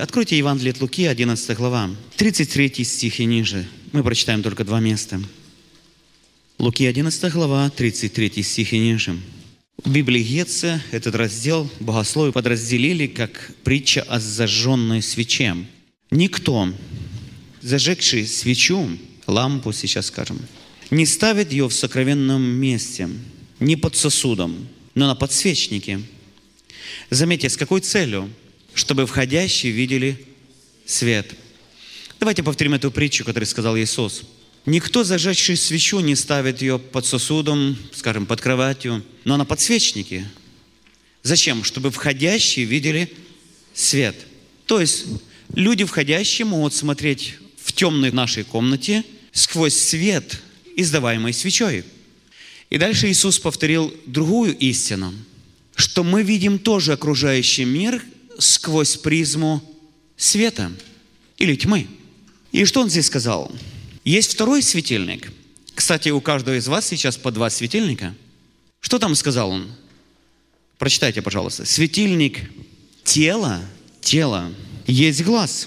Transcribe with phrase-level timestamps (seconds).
[0.00, 3.66] Откройте Евангелие от Луки, 11 глава, 33 стих и ниже.
[3.90, 5.20] Мы прочитаем только два места.
[6.56, 9.18] Луки, 11 глава, 33 стих и ниже.
[9.82, 15.56] В Библии Гетца этот раздел богословы подразделили как притча о зажженной свече.
[16.12, 16.72] Никто,
[17.60, 18.88] зажегший свечу,
[19.26, 20.38] лампу сейчас скажем,
[20.92, 23.08] не ставит ее в сокровенном месте,
[23.58, 26.00] не под сосудом, но на подсвечнике.
[27.10, 28.30] Заметьте, с какой целью?
[28.78, 30.24] Чтобы входящие видели
[30.86, 31.34] свет.
[32.20, 34.22] Давайте повторим эту притчу, которую сказал Иисус–
[34.66, 40.28] Никто, зажегший свечу, не ставит ее под сосудом, скажем, под кроватью, но на подсвечнике.
[41.22, 41.64] Зачем?
[41.64, 43.10] Чтобы входящие видели
[43.72, 44.14] свет.
[44.66, 45.06] То есть
[45.54, 50.38] люди входящие могут смотреть в темной нашей комнате сквозь свет,
[50.76, 51.84] издаваемый свечой.
[52.68, 55.14] И дальше Иисус повторил другую истину,
[55.76, 58.02] что мы видим тоже окружающий мир
[58.38, 59.62] сквозь призму
[60.16, 60.72] света
[61.36, 61.86] или тьмы.
[62.52, 63.52] И что он здесь сказал?
[64.04, 65.30] Есть второй светильник.
[65.74, 68.14] Кстати, у каждого из вас сейчас по два светильника.
[68.80, 69.70] Что там сказал он?
[70.78, 71.64] Прочитайте, пожалуйста.
[71.66, 72.50] Светильник
[73.04, 73.60] тела,
[74.00, 74.52] тело,
[74.86, 75.66] есть глаз.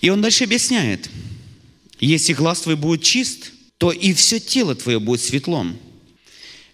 [0.00, 1.10] И он дальше объясняет.
[2.00, 5.78] Если глаз твой будет чист, то и все тело твое будет светлом.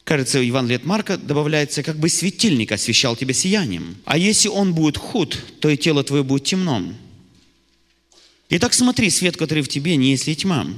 [0.05, 3.97] Кажется, в от Марка добавляется, как бы светильник освещал тебя сиянием.
[4.05, 6.95] А если он будет худ, то и тело твое будет темным.
[8.51, 10.69] Итак, смотри, свет, который в тебе, не есть ли тьма.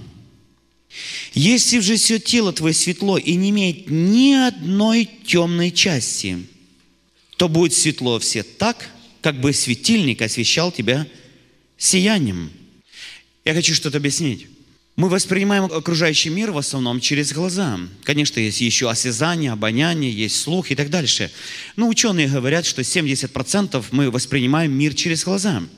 [1.35, 6.47] Если же все тело твое светло и не имеет ни одной темной части,
[7.37, 8.89] то будет светло все так,
[9.21, 11.07] как бы светильник освещал тебя
[11.77, 12.51] сиянием.
[13.45, 14.47] Я хочу что-то объяснить.
[14.97, 17.79] Мы воспринимаем окружающий мир в основном через глаза.
[18.03, 21.31] Конечно, есть еще осязание, обоняние, есть слух и так дальше.
[21.77, 25.63] Но ученые говорят, что 70% мы воспринимаем мир через глаза–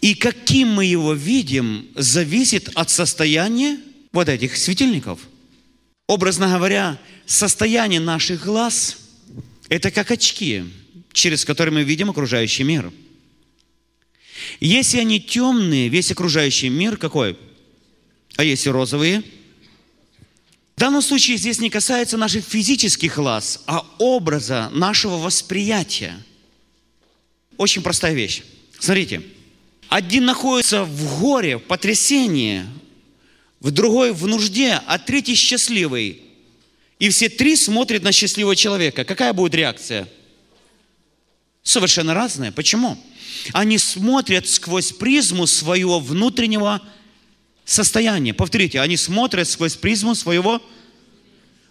[0.00, 3.78] и каким мы его видим, зависит от состояния
[4.12, 5.20] вот этих светильников.
[6.06, 8.98] Образно говоря, состояние наших глаз–
[9.68, 10.64] это как очки,
[11.12, 12.92] через которые мы видим окружающий мир.
[14.60, 17.36] Если они темные, весь окружающий мир какой?
[18.36, 19.22] А если розовые?
[20.76, 26.14] В данном случае здесь не касается наших физических глаз, а образа нашего восприятия.
[27.56, 28.42] Очень простая вещь.
[28.78, 29.22] Смотрите–
[29.88, 32.66] один находится в горе, в потрясении,
[33.60, 36.22] в другой в нужде, а третий счастливый.
[36.98, 39.04] И все три смотрят на счастливого человека.
[39.04, 40.08] Какая будет реакция?
[41.62, 42.52] Совершенно разная.
[42.52, 42.98] Почему?
[43.52, 46.82] Они смотрят сквозь призму своего внутреннего
[47.70, 48.34] состояния.
[48.34, 50.62] Повторите, они смотрят сквозь призму своего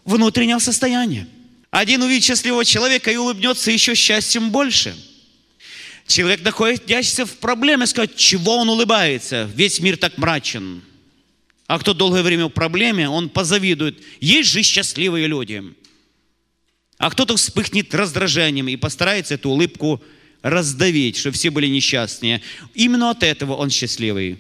[0.06, 1.28] внутреннего состояния.
[1.72, 4.96] Один увидит счастливого человека и улыбнется еще счастьем больше–
[6.08, 9.50] Человек, находящийся в проблеме, сказать, чего он улыбается?
[9.54, 10.82] Весь мир так мрачен.
[11.68, 14.02] А кто долгое время в проблеме, он позавидует.
[14.22, 15.62] Есть же счастливые люди.
[16.98, 20.02] А кто-то вспыхнет раздражением и постарается эту улыбку
[20.42, 22.42] раздавить, чтобы все были несчастные.
[22.74, 24.40] Именно от этого он счастливый.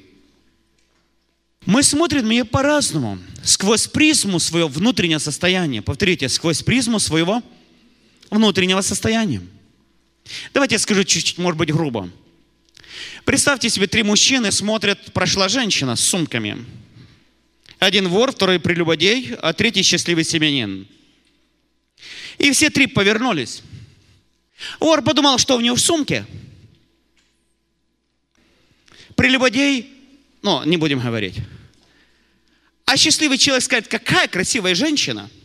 [1.67, 3.19] Мы смотрим нее по-разному.
[3.43, 5.81] Сквозь призму своего внутреннего состояния.
[5.81, 7.43] Повторите, сквозь призму своего
[8.29, 9.41] внутреннего состояния.
[10.53, 12.09] Давайте я скажу чуть-чуть, может быть, грубо.
[13.25, 16.65] Представьте себе, три мужчины смотрят, прошла женщина с сумками.
[17.79, 20.87] Один вор, второй прелюбодей, а третий счастливый семенин.
[22.37, 23.61] И все три повернулись.
[24.79, 26.25] Вор подумал, что у него в сумке.
[29.15, 29.93] Прелюбодей,
[30.41, 31.35] ну, не будем говорить.
[32.87, 35.29] А счастливый человек скажет, какая красивая женщина–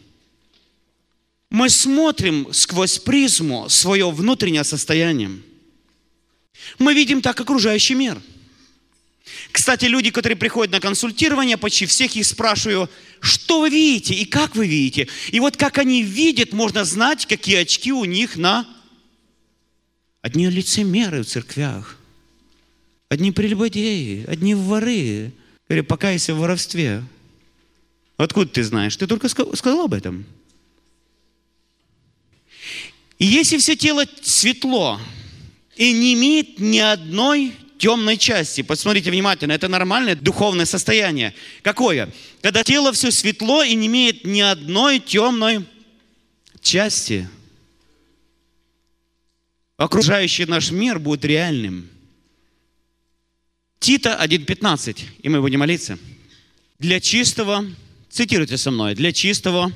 [1.52, 5.30] мы смотрим сквозь призму свое внутреннее состояние.
[6.78, 8.18] Мы видим так окружающий мир.
[9.50, 12.88] Кстати, люди, которые приходят на консультирование, почти всех их спрашиваю,
[13.20, 15.08] что вы видите и как вы видите.
[15.30, 18.66] И вот как они видят, можно знать, какие очки у них на...
[20.22, 21.98] Одни лицемеры в церквях,
[23.10, 25.32] одни прелюбодеи, одни воры.
[25.68, 27.02] Говорю, покайся в воровстве.
[28.16, 28.96] Откуда ты знаешь?
[28.96, 30.26] Ты только сказал об этом.
[33.18, 35.00] И если все тело светло
[35.76, 41.34] и не имеет ни одной темной части, посмотрите внимательно, это нормальное духовное состояние.
[41.62, 42.12] Какое?
[42.40, 45.64] Когда тело все светло и не имеет ни одной темной
[46.60, 47.28] части.
[49.76, 51.88] Окружающий наш мир будет реальным.
[53.80, 55.98] Тита 1.15, и мы будем молиться.
[56.78, 57.66] Для чистого,
[58.12, 59.72] цитируйте со мной, для чистого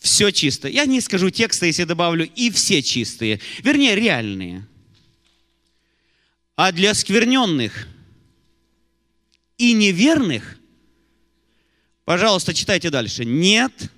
[0.00, 0.68] все чисто.
[0.68, 3.40] Я не скажу текста, если добавлю и все чистые.
[3.62, 4.66] Вернее, реальные.
[6.56, 7.86] А для скверненных
[9.56, 10.58] и неверных,
[12.04, 13.90] пожалуйста, читайте дальше, нет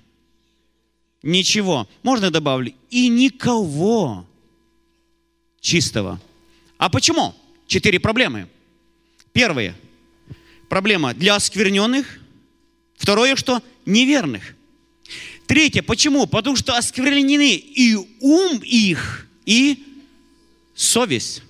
[1.23, 1.89] ничего.
[2.03, 2.73] Можно добавлю?
[2.89, 4.27] И никого
[5.61, 6.21] чистого.
[6.77, 7.33] А почему?
[7.65, 8.49] Четыре проблемы.
[9.31, 9.75] Первое.
[10.69, 12.19] Проблема для оскверненных.
[12.97, 14.55] Второе, что неверных.
[15.45, 15.81] Третье.
[15.81, 16.25] Почему?
[16.25, 19.83] Потому что осквернены и ум их, и
[20.73, 21.43] совесть.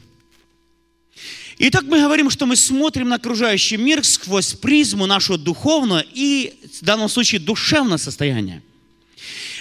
[1.59, 6.83] Итак, мы говорим, что мы смотрим на окружающий мир сквозь призму нашего духовного и, в
[6.83, 8.63] данном случае, душевного состояния.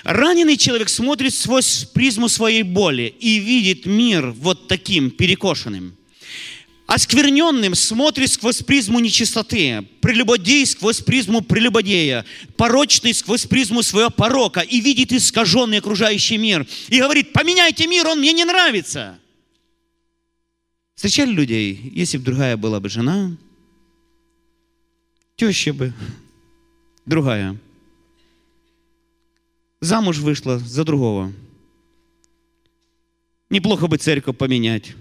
[0.02, 5.94] Раненый человек смотрит сквозь призму своей боли и видит мир вот таким перекошенным.
[6.92, 12.26] Оскверненным смотрит сквозь призму нечистоты, прелюбодей сквозь призму прелюбодея,
[12.58, 16.66] порочный сквозь призму своего порока и видит искаженный окружающий мир.
[16.88, 19.18] И говорит, поменяйте мир, он мне не нравится.
[20.94, 23.38] Встречали людей, если бы другая была бы жена,
[25.36, 25.94] теща бы,
[27.06, 27.56] другая–
[29.80, 31.32] замуж вышла за другого.
[33.48, 34.94] Неплохо бы церковь поменять.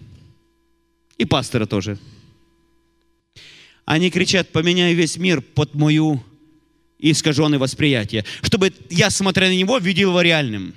[1.21, 1.99] И пастора тоже.
[3.85, 6.23] Они кричат, поменяй весь мир под мою
[6.97, 10.73] искаженное восприятие, чтобы я, смотря на него, видел его реальным.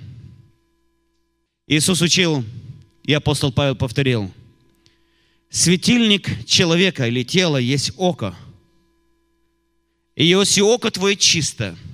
[1.65, 2.45] Иисус учил,
[3.03, 4.31] и апостол Павел повторил,
[5.49, 8.35] светильник человека или тела есть око.
[10.15, 11.75] И если око твое чисто–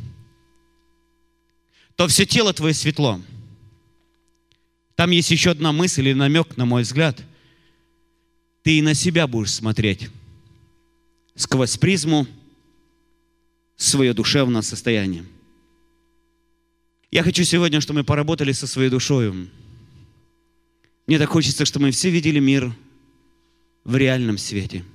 [1.96, 3.22] то все тело твое светло.
[4.96, 7.22] Там есть еще одна мысль или намек, на мой взгляд.
[8.64, 10.10] Ты и на себя будешь смотреть
[11.36, 12.28] сквозь призму
[13.76, 15.26] свое душевное состояние.
[17.10, 19.50] Я хочу сегодня, чтобы мы поработали со своей душою.
[21.08, 22.74] Мне так хочется, чтобы мы все видели мир
[23.84, 24.86] в реальном свете.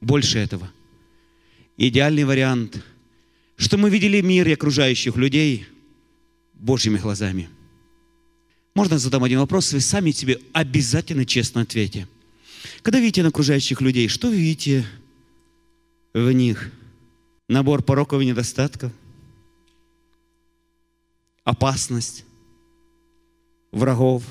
[0.00, 0.70] Больше этого.
[1.76, 2.82] Идеальный вариант–
[3.60, 5.66] что мы видели мир и окружающих людей
[6.54, 7.50] Божьими глазами.
[8.74, 12.08] Можно задам один вопрос, вы сами себе обязательно честно ответьте.
[12.82, 14.86] Когда видите на окружающих людей, что видите
[16.12, 16.72] в них?
[17.48, 18.92] Набор пороков и недостатков?
[21.44, 22.24] Опасность?
[23.72, 24.24] Врагов?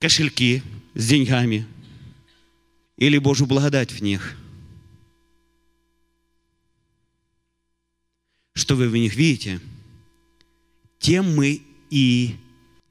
[0.00, 0.62] Кошельки
[0.94, 1.66] с деньгами?
[2.96, 4.36] Или Божью благодать в них–
[8.58, 9.60] что вы в них видите,
[10.98, 12.36] тем мы и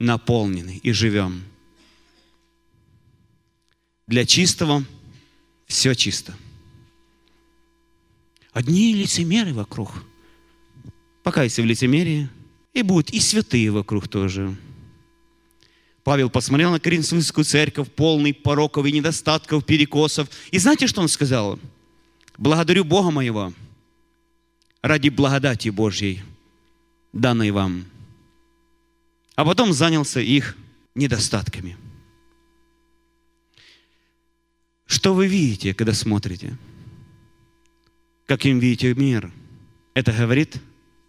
[0.00, 1.44] наполнены и живем.
[4.08, 4.84] Для чистого
[5.68, 6.34] все чисто.
[8.52, 9.92] Одни лицемеры вокруг.
[11.22, 12.28] Покайся в лицемерии,
[12.72, 14.56] и будут и святые вокруг тоже.
[16.02, 20.28] Павел посмотрел на Коринфянскую церковь, полный пороков и недостатков, перекосов.
[20.50, 21.60] И знаете, что он сказал?
[22.36, 23.52] Благодарю Бога моего–
[24.82, 26.22] ради благодати Божьей,
[27.12, 27.84] данной вам.
[29.34, 30.56] А потом занялся их
[30.94, 31.76] недостатками.
[34.88, 36.58] Что вы видите, когда смотрите?
[38.26, 39.32] Каким видите мир?
[39.94, 40.60] Это говорит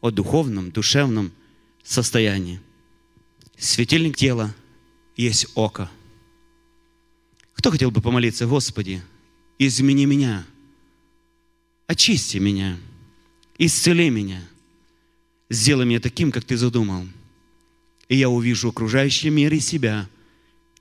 [0.01, 1.31] о духовном, душевном
[1.83, 2.61] состоянии.
[3.57, 4.53] Светильник тела
[5.17, 5.89] есть око.
[7.53, 9.01] Кто хотел бы помолиться, Господи,
[9.57, 10.45] измени меня,
[11.87, 12.77] очисти меня–
[13.59, 14.41] исцели меня,
[15.49, 17.05] сделай меня таким, как ты задумал.
[18.07, 20.09] И я увижу окружающий мир и себя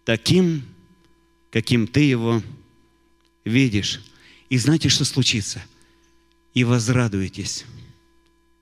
[0.05, 0.63] таким,
[1.51, 2.43] каким ты его
[3.49, 4.03] видишь.
[4.49, 5.63] И знаете, что случится?
[6.55, 7.65] И возрадуетесь,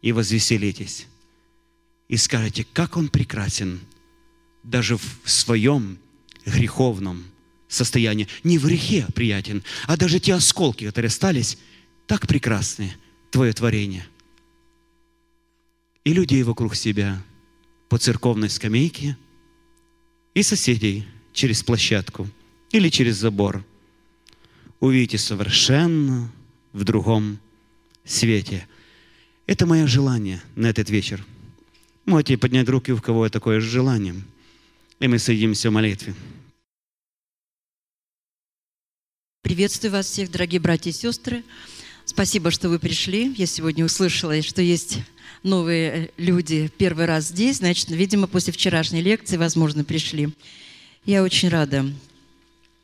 [0.02, 1.06] и возвеселитесь,
[2.08, 3.80] и скажете, как он прекрасен,
[4.62, 5.98] даже в своем
[6.44, 7.24] греховном
[7.68, 8.28] состоянии.
[8.42, 11.58] Не в грехе приятен, а даже те осколки, которые остались,
[12.06, 12.96] так прекрасные–
[13.36, 14.06] Твое творение.
[16.04, 17.22] И людей вокруг себя
[17.90, 19.18] по церковной скамейке,
[20.32, 22.28] и соседей через площадку
[22.70, 23.62] или через забор.
[24.80, 26.30] Увидите совершенно
[26.72, 27.38] в другом
[28.04, 28.66] свете.
[29.46, 31.24] Это мое желание на этот вечер.
[32.04, 34.14] Можете поднять руки, у кого такое желание.
[35.00, 36.14] И мы соединимся в молитве.
[39.42, 41.44] Приветствую вас всех, дорогие братья и сестры.
[42.04, 43.32] Спасибо, что вы пришли.
[43.36, 44.98] Я сегодня услышала, что есть
[45.42, 47.58] новые люди первый раз здесь.
[47.58, 50.28] Значит, видимо, после вчерашней лекции, возможно, пришли.
[51.04, 51.86] Я очень рада.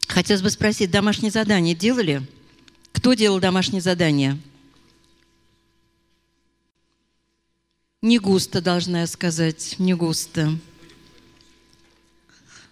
[0.09, 2.23] Хотелось бы спросить, домашнее задание делали?
[2.93, 4.39] Кто делал домашнее задание?
[8.03, 10.59] Не густо, должна я сказать, не густо.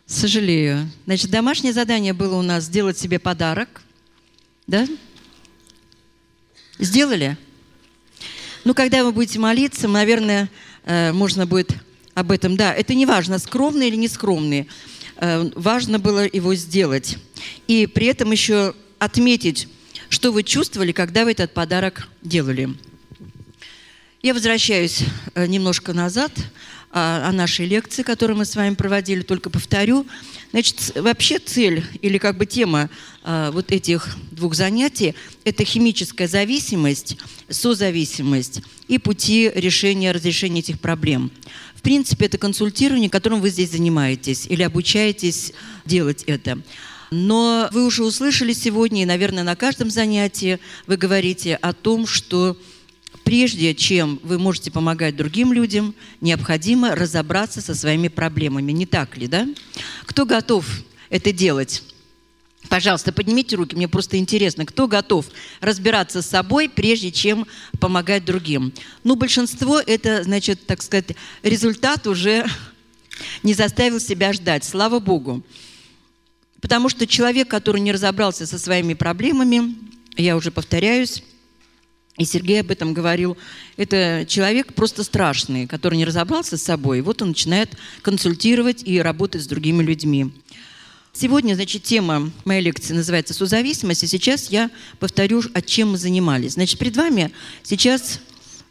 [0.06, 0.90] Сожалею.
[1.06, 3.82] Значит, домашнее задание было у нас сделать себе подарок.
[4.66, 4.88] Да?
[6.78, 7.38] Сделали?
[8.64, 10.50] Ну, когда вы будете молиться, наверное,
[10.84, 11.74] э, можно будет
[12.14, 12.56] об этом.
[12.56, 14.66] Да, это не важно, скромные или не скромные.
[15.20, 17.18] Э, важно было его сделать.
[17.68, 19.68] И при этом еще отметить,
[20.08, 22.70] что вы чувствовали, когда вы этот подарок делали.
[24.22, 26.32] Я возвращаюсь э, немножко назад
[26.90, 30.06] о, о нашей лекции, которую мы с вами проводили, только повторю.
[30.52, 32.88] Значит, вообще цель или как бы тема
[33.22, 41.30] э, вот этих двух занятий– это химическая зависимость, созависимость и пути решения, разрешения этих проблем.
[41.80, 45.54] В принципе, это консультирование, которым вы здесь занимаетесь или обучаетесь
[45.86, 46.60] делать это.
[47.10, 52.58] Но вы уже услышали сегодня, и, наверное, на каждом занятии вы говорите о том, что
[53.24, 58.72] прежде чем вы можете помогать другим людям, необходимо разобраться со своими проблемами.
[58.72, 59.48] Не так ли, да?
[60.04, 60.66] Кто готов
[61.08, 61.82] это делать?
[62.70, 65.26] Пожалуйста, поднимите руки, мне просто интересно, кто готов
[65.60, 67.48] разбираться с собой, прежде чем
[67.80, 68.72] помогать другим.
[69.02, 72.46] Ну, большинство это, значит, так сказать, результат уже
[73.42, 75.42] не заставил себя ждать, слава Богу.
[76.60, 79.74] Потому что человек, который не разобрался со своими проблемами,
[80.16, 81.24] я уже повторяюсь,
[82.18, 83.36] и Сергей об этом говорил.
[83.78, 87.00] Это человек просто страшный, который не разобрался с собой.
[87.00, 90.30] Вот он начинает консультировать и работать с другими людьми.
[91.20, 96.54] Сегодня, значит, тема моей лекции называется «Созависимость», и сейчас я повторю, от чем мы занимались.
[96.54, 97.30] Значит, перед вами
[97.62, 98.20] сейчас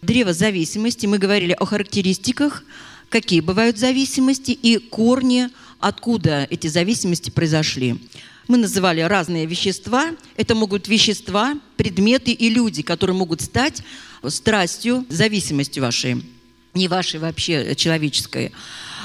[0.02, 1.06] древо зависимости.
[1.06, 2.64] Мы говорили о характеристиках,
[3.10, 8.02] какие бывают зависимости и корни, откуда эти зависимости произошли
[8.48, 10.10] мы называли разные вещества.
[10.36, 13.84] Это могут вещества, предметы и люди, которые могут стать
[14.28, 16.24] страстью, зависимостью вашей,
[16.74, 18.52] не вашей вообще человеческой.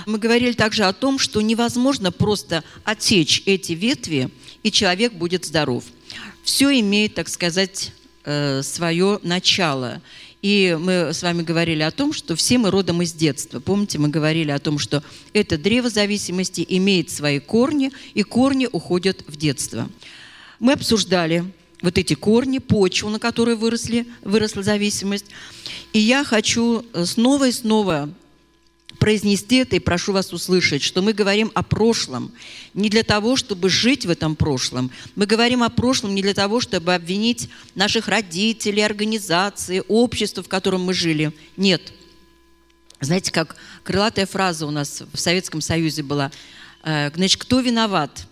[0.07, 4.31] Мы говорили также о том, что невозможно просто отсечь эти ветви,
[4.63, 5.85] и человек будет здоров.
[6.43, 7.93] Все имеет, так сказать,
[8.25, 10.03] э, свое начало.
[10.43, 13.61] И мы с вами говорили о том, что все мы родом из детства.
[13.61, 19.25] Помните, мы говорили о том, что это древо зависимости имеет свои корни, и корни уходят
[19.27, 19.89] в детство.
[20.61, 21.45] Мы обсуждали
[21.81, 25.27] вот эти корни, почву, на которой выросли, выросла зависимость.
[25.95, 28.11] И я хочу снова и снова
[29.05, 32.33] произнести это и прошу вас услышать, что мы говорим о прошлом
[32.73, 34.91] не для того, чтобы жить в этом прошлом.
[35.15, 40.85] Мы говорим о прошлом не для того, чтобы обвинить наших родителей, организации, общество, в котором
[40.85, 41.35] мы жили.
[41.59, 41.93] Нет.
[42.99, 46.33] Знаете, как крылатая фраза у нас в Советском Союзе была.
[46.83, 48.27] Э, значит, кто виноват?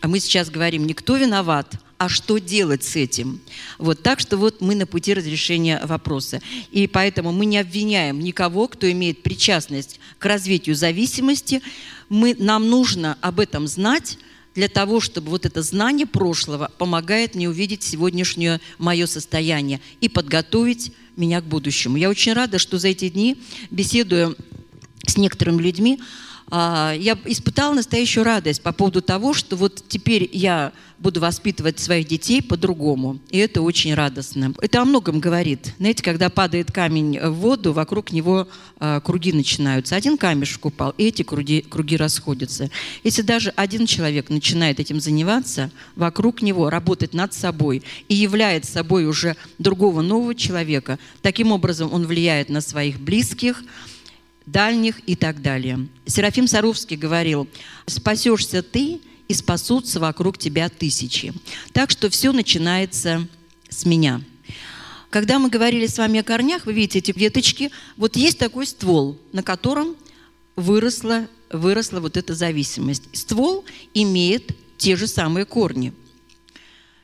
[0.00, 3.40] А мы сейчас говорим, никто виноват, а что делать с этим.
[3.78, 6.40] Вот так что вот мы на пути разрешения вопроса.
[6.70, 11.62] И поэтому мы не обвиняем никого, кто имеет причастность к развитию зависимости.
[12.08, 14.18] Мы, нам нужно об этом знать,
[14.54, 20.92] для того, чтобы вот это знание прошлого помогает мне увидеть сегодняшнее мое состояние и подготовить
[21.14, 21.98] меня к будущему.
[21.98, 23.36] Я очень рада, что за эти дни,
[23.70, 24.34] беседуя
[25.06, 26.00] с некоторыми людьми,
[26.50, 32.42] я испытала настоящую радость по поводу того, что вот теперь я буду воспитывать своих детей
[32.42, 33.18] по-другому.
[33.30, 34.54] И это очень радостно.
[34.60, 35.74] Это о многом говорит.
[35.78, 38.48] Знаете, когда падает камень в воду, вокруг него
[38.80, 39.96] э, круги начинаются.
[39.96, 42.70] Один камешек упал, и эти круги, круги расходятся.
[43.04, 49.04] Если даже один человек начинает этим заниматься, вокруг него работать над собой и является собой
[49.06, 53.62] уже другого нового человека, таким образом он влияет на своих близких,
[54.46, 55.88] дальних и так далее.
[56.06, 57.48] Серафим Саровский говорил,
[57.86, 61.32] спасешься ты, и спасутся вокруг тебя тысячи.
[61.72, 63.26] Так что все начинается
[63.68, 64.22] с меня.
[65.10, 69.18] Когда мы говорили с вами о корнях, вы видите эти веточки, вот есть такой ствол,
[69.32, 69.96] на котором
[70.56, 73.04] выросла, выросла вот эта зависимость.
[73.12, 75.92] Ствол имеет те же самые корни.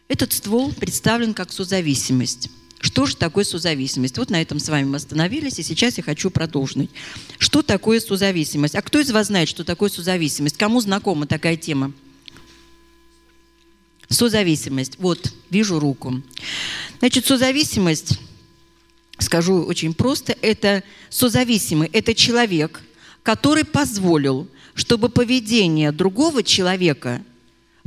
[0.08, 2.50] Этот ствол представлен как созависимость.
[2.82, 4.18] Что же такое созависимость?
[4.18, 6.90] Вот на этом с вами мы остановились, и сейчас я хочу продолжить.
[7.38, 8.74] Что такое созависимость?
[8.74, 10.58] А кто из вас знает, что такое созависимость?
[10.58, 11.92] Кому знакома такая тема?
[14.08, 14.98] Созависимость.
[14.98, 16.22] Вот, вижу руку.
[16.98, 18.18] Значит, созависимость,
[19.18, 22.82] скажу очень просто, это созависимый, это человек,
[23.22, 27.22] который позволил, чтобы поведение другого человека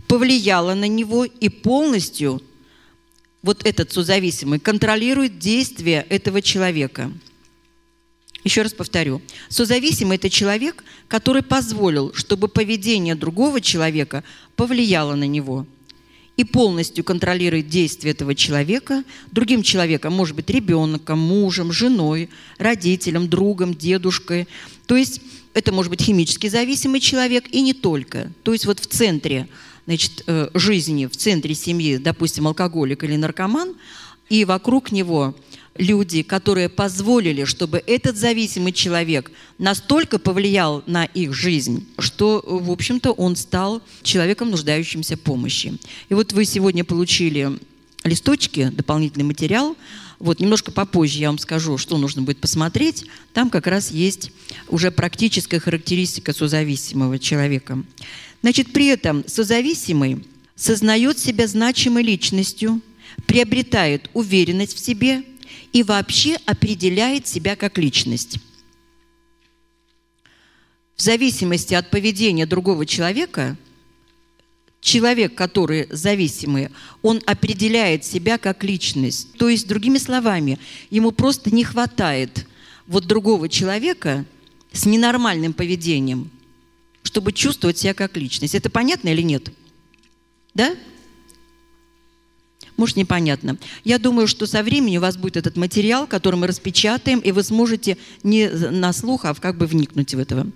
[0.07, 2.41] повлияло на него и полностью
[3.45, 7.11] вот этот созависимый контролирует действия этого человека.
[8.43, 9.21] Еще раз повторю.
[9.49, 14.23] Созависимый– это человек, который позволил, чтобы поведение другого человека
[14.55, 15.67] повлияло на него
[16.37, 23.75] и полностью контролирует действия этого человека, другим человеком, может быть, ребенком, мужем, женой, родителем, другом,
[23.75, 24.47] дедушкой.
[24.87, 25.21] То есть
[25.53, 28.31] это может быть химически зависимый человек и не только.
[28.43, 29.47] То есть вот в центре
[29.85, 33.75] значит, э, жизни, в центре семьи, допустим, алкоголик или наркоман,
[34.29, 35.35] и вокруг него
[35.77, 43.11] люди, которые позволили, чтобы этот зависимый человек настолько повлиял на их жизнь, что, в общем-то,
[43.11, 45.77] он стал человеком, нуждающимся помощи.
[46.09, 47.59] И вот вы сегодня получили
[48.03, 49.75] листочки, дополнительный материал.
[50.19, 53.05] Вот немножко попозже я вам скажу, что нужно будет посмотреть.
[53.33, 54.31] Там как раз есть
[54.69, 57.83] уже практическая характеристика созависимого человека.
[58.45, 60.23] Значит, при этом созависимый
[60.55, 62.79] сознает себя значимой личностью,
[63.25, 65.23] приобретает уверенность в себе–
[65.75, 68.37] и вообще определяет себя как личность.
[70.95, 73.57] В зависимости от поведения другого человека,
[74.79, 76.69] человек, который зависимый,
[77.01, 79.33] он определяет себя как личность.
[79.33, 80.57] То есть, другими словами,
[80.89, 82.47] ему просто не хватает
[82.87, 84.23] вот другого человека
[84.71, 86.31] с ненормальным поведением,
[87.05, 88.55] чтобы чувствовать себя как личность.
[88.55, 89.49] Это понятно или нет?
[90.53, 90.75] Да?
[92.77, 93.57] Может, непонятно.
[93.83, 97.43] Я думаю, что со временем у вас будет этот материал, который мы распечатаем, и вы
[97.43, 100.47] сможете не на слух, а как бы вникнуть в этого.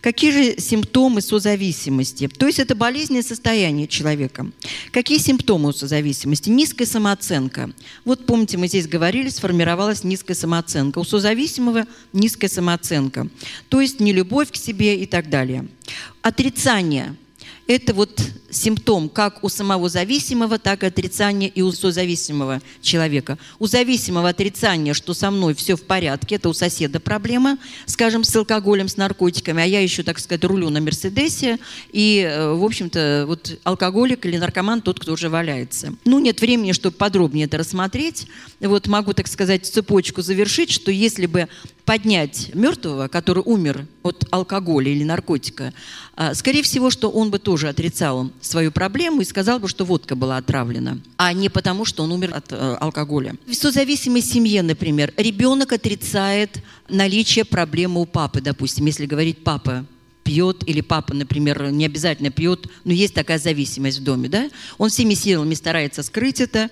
[0.00, 2.28] Какие же симптомы созависимости?
[2.28, 4.46] То есть это болезненное состояние человека.
[4.90, 6.48] Какие симптомы у созависимости?
[6.48, 7.70] Низкая самооценка.
[8.04, 10.98] Вот помните, мы здесь говорили, сформировалась низкая самооценка.
[10.98, 13.28] У созависимого низкая самооценка.
[13.68, 15.68] То есть нелюбовь к себе и так далее.
[16.22, 17.16] Отрицание–
[17.66, 18.20] это вот
[18.50, 23.38] симптом как у самого зависимого, так и отрицания и у созависимого человека.
[23.58, 28.34] У зависимого отрицания, что со мной все в порядке, это у соседа проблема, скажем, с
[28.34, 31.58] алкоголем, с наркотиками, а я еще, так сказать, рулю на Мерседесе,
[31.92, 35.94] и, э, в общем-то, вот алкоголик или наркоман тот, кто уже валяется.
[36.04, 38.26] Ну, нет времени, чтобы подробнее это рассмотреть.
[38.60, 41.48] Вот могу, так сказать, цепочку завершить, что если бы
[41.84, 45.72] поднять мертвого, который умер от алкоголя или наркотика,
[46.34, 50.38] скорее всего, что он бы тоже отрицал свою проблему и сказал бы, что водка была
[50.38, 53.34] отравлена, а не потому, что он умер от э, алкоголя.
[53.46, 59.84] В созависимой семье, например, ребенок отрицает наличие проблемы у папы, допустим, если говорить папа
[60.26, 64.50] пьет, или папа, например, не обязательно пьет, но есть такая зависимость в доме, да?
[64.76, 66.68] Он всеми силами старается скрыть это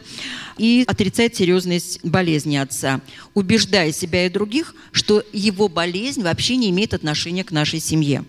[0.58, 3.00] и отрицает серьезность болезни отца,
[3.32, 8.24] убеждая себя и других, что его болезнь вообще не имеет отношения к нашей семье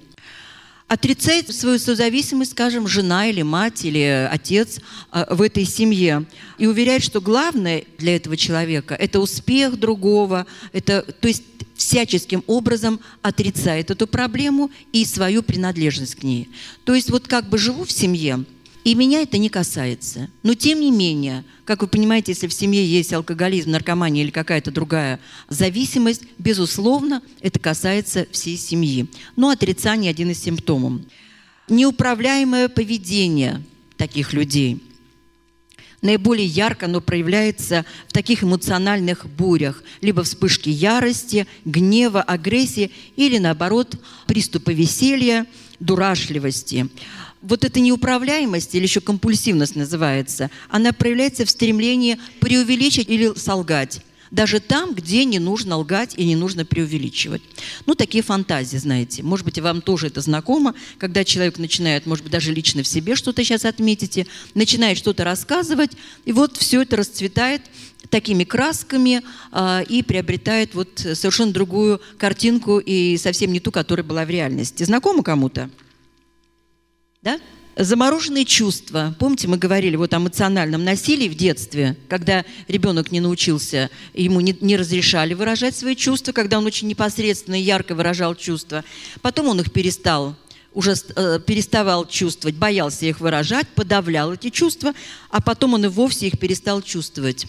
[0.88, 4.80] отрицает свою созависимость, скажем, жена или мать или отец
[5.12, 6.26] а, в этой семье
[6.58, 11.43] и уверяет, что главное для этого человека– это успех другого, это, то есть
[11.76, 16.50] всяческим образом отрицает эту проблему и свою принадлежность к ней.
[16.84, 18.45] То есть вот как бы живу в семье,
[18.86, 20.30] и меня это не касается.
[20.43, 24.71] Но тем не менее, как вы понимаете, если в семье есть алкоголизм, наркомания или какая-то
[24.71, 25.19] другая
[25.50, 29.08] зависимость, безусловно, это касается всей семьи.
[29.36, 31.02] Но отрицание один из симптомов.
[31.67, 33.62] Неуправляемое поведение
[33.98, 34.82] таких людей–
[36.06, 43.95] наиболее ярко оно проявляется в таких эмоциональных бурях, либо вспышки ярости, гнева, агрессии или, наоборот,
[44.28, 45.45] приступы веселья,
[45.80, 46.88] дурашливости.
[47.45, 54.60] Вот эта неуправляемость, или еще компульсивность называется, она проявляется в стремлении преувеличить или солгать даже
[54.60, 57.41] там, где не нужно лгать и не нужно преувеличивать.
[57.86, 59.23] Ну, такие фантазии, знаете.
[59.23, 63.15] Может быть, вам тоже это знакомо, когда человек начинает, может быть, даже лично в себе
[63.15, 65.91] что-то сейчас отметите, начинает что-то рассказывать,
[66.25, 67.62] и вот все это расцветает
[68.10, 74.25] такими красками э, и приобретает вот совершенно другую картинку и совсем не ту, которая была
[74.25, 74.84] в реальности.
[74.84, 75.69] Знакомо кому-то?
[77.26, 77.40] Да?
[77.76, 79.16] Замороженные чувства.
[79.20, 84.56] Помните, мы говорили вот о эмоциональном насилии в детстве, когда ребенок не научился, ему не,
[84.62, 88.86] не разрешали выражать свои чувства, когда он очень непосредственно и ярко выражал чувства.
[89.22, 90.36] Потом он их перестал
[90.74, 94.94] уже э, переставал чувствовать, боялся их выражать, подавлял эти чувства,
[95.30, 97.48] а потом он и вовсе их перестал чувствовать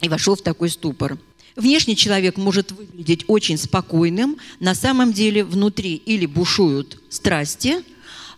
[0.00, 1.18] и вошел в такой ступор.
[1.56, 7.82] Внешний человек может выглядеть очень спокойным, на самом деле внутри или бушуют страсти–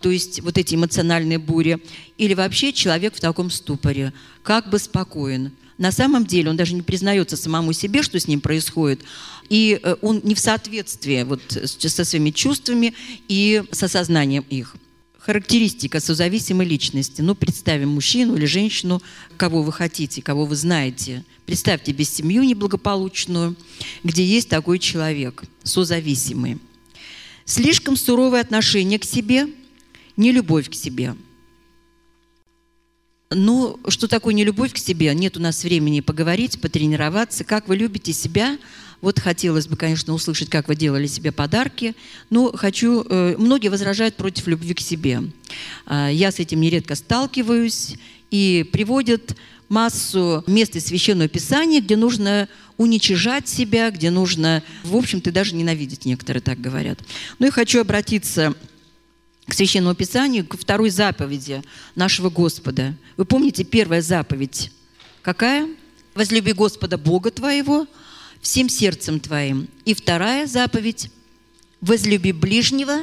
[0.05, 1.79] то есть вот эти эмоциональные бури,
[2.19, 4.13] или вообще человек в таком ступоре,
[4.43, 5.51] как бы спокоен.
[5.79, 9.01] На самом деле он даже не признается самому себе, что с ним происходит,
[9.49, 11.41] и э, он не в соответствии вот
[11.79, 12.93] со своими чувствами
[13.27, 14.75] и с осознанием их.
[15.17, 17.23] Характеристика созависимой личности.
[17.23, 19.01] Ну, представим мужчину или женщину,
[19.37, 21.25] кого вы хотите, кого вы знаете.
[21.47, 23.55] Представьте без семью неблагополучную,
[24.03, 26.59] где есть такой человек, созависимый.
[27.45, 29.47] Слишком суровое отношение к себе–
[30.17, 31.15] не любовь к себе.
[33.31, 35.13] Ну, что такое не любовь к себе?
[35.13, 37.43] Нет у нас времени поговорить, потренироваться.
[37.43, 38.57] Как вы любите себя?
[39.01, 41.95] Вот хотелось бы, конечно, услышать, как вы делали себе подарки.
[42.29, 43.03] Но хочу...
[43.09, 45.23] Э, многие возражают против любви к себе.
[45.87, 47.95] Э, я с этим нередко сталкиваюсь.
[48.31, 49.35] И приводят
[49.69, 52.47] массу мест из Священного Писания, где нужно
[52.77, 56.99] уничижать себя, где нужно, в общем-то, даже ненавидеть, некоторые так говорят.
[57.39, 58.53] Ну и хочу обратиться
[59.47, 61.63] к Священному Писанию, к второй заповеди
[61.95, 62.95] нашего Господа.
[63.17, 64.71] Вы помните первая заповедь?
[65.21, 65.67] Какая?
[66.15, 67.87] «Возлюби Господа Бога твоего
[68.39, 69.67] всем сердцем твоим».
[69.83, 71.11] И вторая заповедь–
[71.81, 73.01] «Возлюби ближнего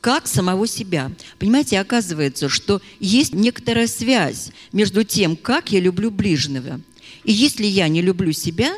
[0.00, 1.12] как самого себя.
[1.38, 6.80] Понимаете, оказывается, что есть некоторая связь между тем, как я люблю ближнего.
[7.22, 8.74] И если я не люблю себя,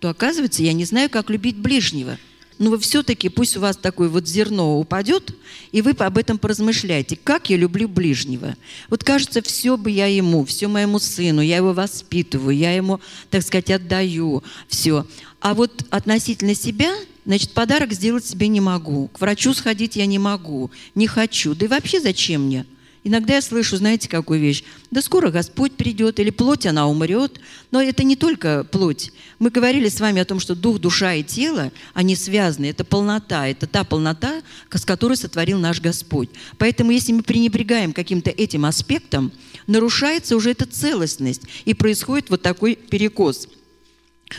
[0.00, 2.18] то оказывается, я не знаю, как любить ближнего.
[2.58, 5.34] Но вы все-таки, пусть у вас такое вот зерно упадет,
[5.72, 7.18] и вы об этом поразмышляете.
[7.22, 8.56] Как я люблю ближнего?
[8.88, 13.42] Вот кажется, все бы я ему, все моему сыну, я его воспитываю, я ему, так
[13.42, 15.06] сказать, отдаю, все.
[15.40, 16.92] А вот относительно себя–
[17.26, 21.56] Значит, подарок сделать себе не могу, к врачу сходить я не могу, не хочу.
[21.56, 22.64] Да и вообще зачем мне?
[23.06, 24.64] Иногда я слышу, знаете, какую вещь?
[24.90, 27.38] Да скоро Господь придет, или плоть она умрет.
[27.70, 29.12] Но это не только плоть.
[29.38, 32.66] Мы говорили с вами о том, что дух, душа и тело, они связаны.
[32.66, 34.42] Это полнота, это та полнота,
[34.72, 36.30] с которой сотворил наш Господь.
[36.58, 39.30] Поэтому если мы пренебрегаем каким-то этим аспектом,
[39.68, 43.46] нарушается уже эта целостность, и происходит вот такой перекос.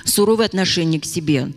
[0.04, 1.54] Суровое отношение к себе.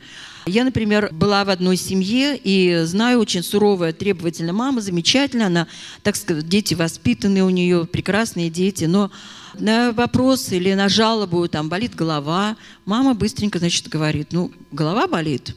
[0.51, 5.69] Я, например, была в одной семье и знаю очень суровая, требовательная мама, замечательная, она,
[6.03, 9.13] так сказать, дети воспитанные у нее, прекрасные дети, но
[9.55, 15.55] на вопрос или на жалобу, там, болит голова, мама быстренько, значит, говорит, ну, голова болит,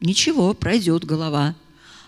[0.00, 1.54] ничего, пройдет голова.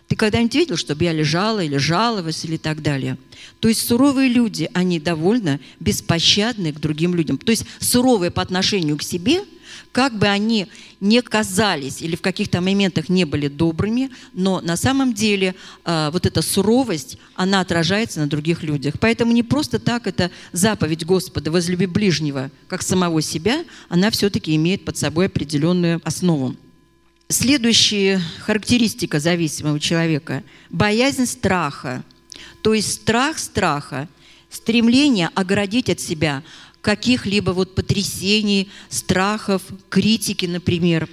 [0.07, 3.17] Ты когда-нибудь видел, чтобы я лежала или жаловалась или так далее?
[3.61, 7.39] То есть суровые люди, они довольно беспощадны к другим людям.
[7.39, 9.45] То есть суровые по отношению к себе–
[9.93, 10.67] как бы они
[11.01, 15.55] не казались или в каких-то моментах не были добрыми, но на самом деле
[15.85, 18.95] э, вот эта суровость, она отражается на других людях.
[19.01, 24.85] Поэтому не просто так эта заповедь Господа «возлюби ближнего, как самого себя», она все-таки имеет
[24.85, 26.57] под собой определенную основу.
[27.29, 32.03] Следующая характеристика зависимого человека– боязнь страха.
[32.63, 34.09] То есть страх страха,
[34.51, 36.43] стремление оградить от себя–
[36.89, 41.07] каких-либо вот потрясений, страхов, критики, например.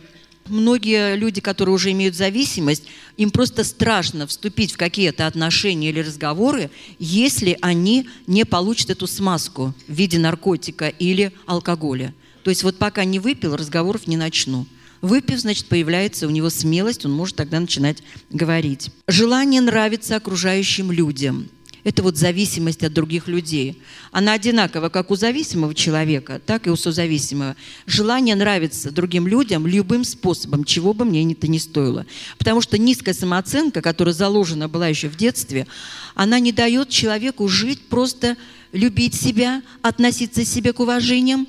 [0.47, 2.83] Многие люди, которые уже имеют зависимость,
[3.17, 9.73] им просто страшно вступить в какие-то отношения или разговоры, если они не получат эту смазку
[9.85, 12.13] в виде наркотика или алкоголя.
[12.45, 14.67] То есть вот пока не выпил, разговоров не начну.
[15.01, 17.97] Выпив, значит, появляется у него смелость, он может тогда начинать
[18.29, 18.91] говорить.
[19.09, 21.49] Желание нравиться окружающим людям–
[21.85, 23.79] это вот зависимость от других людей.
[24.11, 27.55] Она одинакова как у зависимого человека, так и у созависимого.
[27.85, 32.07] Желание нравиться другим людям любым способом, чего бы мне это ни стоило.
[32.39, 35.67] Потому что низкая самооценка, которая заложена была еще в детстве,
[36.15, 38.35] она не дает человеку жить, просто
[38.71, 41.47] любить себя, относиться к себе к уважениям.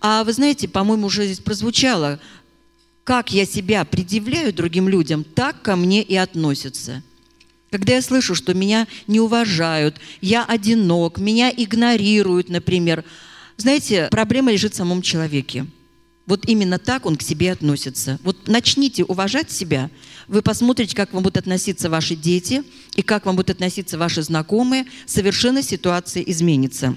[0.00, 2.18] А вы знаете, по-моему, уже здесь прозвучало,
[3.04, 7.04] как я себя предъявляю другим людям, так ко мне и относятся–
[7.70, 13.04] когда я слышу, что меня не уважают, я одинок, меня игнорируют, например,
[13.56, 15.66] знаете, проблема лежит в самом человеке.
[16.26, 18.18] Вот именно так он к себе относится.
[18.22, 19.90] Вот начните уважать себя,
[20.26, 22.64] вы посмотрите, как вам будут относиться ваши дети
[22.96, 26.96] и как вам будут относиться ваши знакомые, совершенно ситуация изменится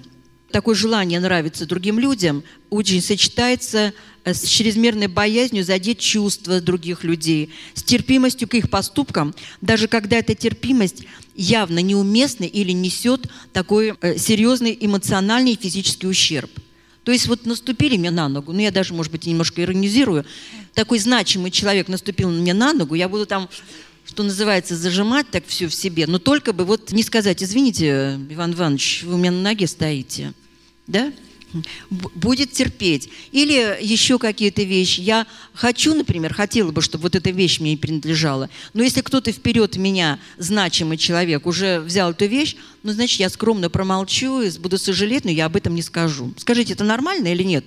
[0.52, 3.94] такое желание нравиться другим людям очень сочетается
[4.34, 10.36] с чрезмерной боязнью задеть чувства других людей, с терпимостью к их поступкам, даже когда эта
[10.36, 11.04] терпимость
[11.36, 16.52] явно неуместна или несет такой э, серьезный эмоциональный и физический ущерб.
[17.04, 20.26] То есть вот наступили мне на ногу, ну я даже, может быть, немножко иронизирую,
[20.74, 23.50] такой значимый человек наступил мне на ногу, я буду там
[24.06, 28.54] что называется, зажимать так все в себе, но только бы вот не сказать, извините, Иван
[28.54, 30.34] Иванович, вы у меня на ноге стоите,
[30.88, 31.14] да?
[31.90, 33.10] Будет терпеть.
[33.32, 35.02] Или еще какие-то вещи.
[35.02, 38.50] Я хочу, например, хотела бы, чтобы вот эта вещь мне принадлежала.
[38.74, 43.70] Но если кто-то вперед меня, значимый человек, уже взял эту вещь, ну, значит, я скромно
[43.70, 46.34] промолчу, буду сожалеть, но я об этом не скажу.
[46.38, 47.66] Скажите, это нормально или нет?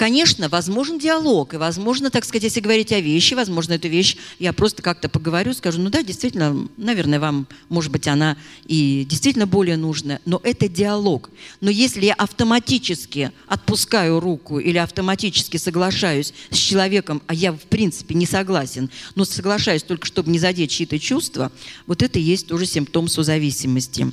[0.00, 4.54] Конечно, возможен диалог, и возможно, так сказать, если говорить о вещи, возможно, эту вещь я
[4.54, 9.76] просто как-то поговорю, скажу, ну да, действительно, наверное, вам, может быть, она и действительно более
[9.76, 11.28] нужна, но это диалог.
[11.60, 18.14] Но если я автоматически отпускаю руку или автоматически соглашаюсь с человеком, а я, в принципе,
[18.14, 21.52] не согласен, но соглашаюсь только, чтобы не задеть чьи-то чувства,
[21.86, 24.10] вот это и есть тоже симптом созависимости.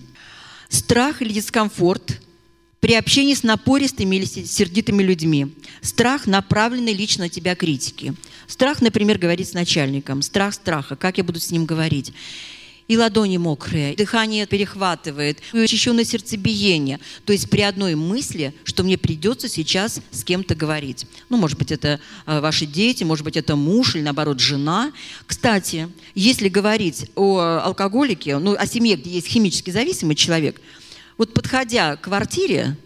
[0.68, 2.20] Страх или дискомфорт
[2.80, 5.54] при общении с напористыми или сердитыми людьми.
[5.82, 8.14] Страх, направленный лично на тебя критики.
[8.48, 10.22] Страх, например, говорить с начальником.
[10.22, 10.96] Страх страха.
[10.96, 12.14] Как я буду с ним говорить?
[12.88, 17.00] и ладони мокрые, дыхание перехватывает, и учащенное сердцебиение.
[17.26, 21.06] То есть при одной мысли, что мне придется сейчас с кем-то говорить.
[21.30, 24.92] Ну, может быть, это а, ваши дети, может быть, это муж или, наоборот, жена.
[25.26, 30.62] Кстати, если говорить о алкоголике, ну, о семье, где есть химически зависимый человек–
[31.18, 32.78] вот подходя к квартире,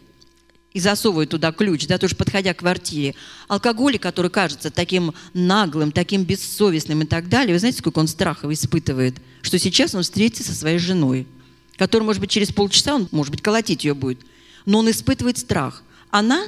[0.73, 3.15] и засовывая туда ключ, да, тоже подходя к квартире,
[3.49, 8.51] алкоголик, который кажется таким наглым, таким бессовестным и так далее, вы знаете, сколько он страха
[8.51, 11.27] испытывает, что сейчас он встретится со своей женой,
[11.75, 14.21] которая, может быть, через полчаса, он, может быть, колотить ее будет,
[14.65, 15.83] но он испытывает страх.
[16.09, 16.47] Она,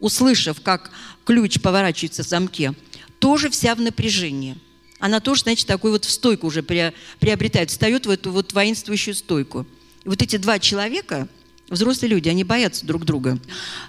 [0.00, 0.90] услышав, как
[1.24, 2.74] ключ поворачивается в замке,
[3.20, 4.56] тоже вся в напряжении.
[4.98, 9.64] Она тоже, значит, такой вот в стойку уже приобретает, встает в эту вот воинствующую стойку–
[10.08, 11.28] вот эти два человека,
[11.68, 13.38] взрослые люди, они боятся друг друга.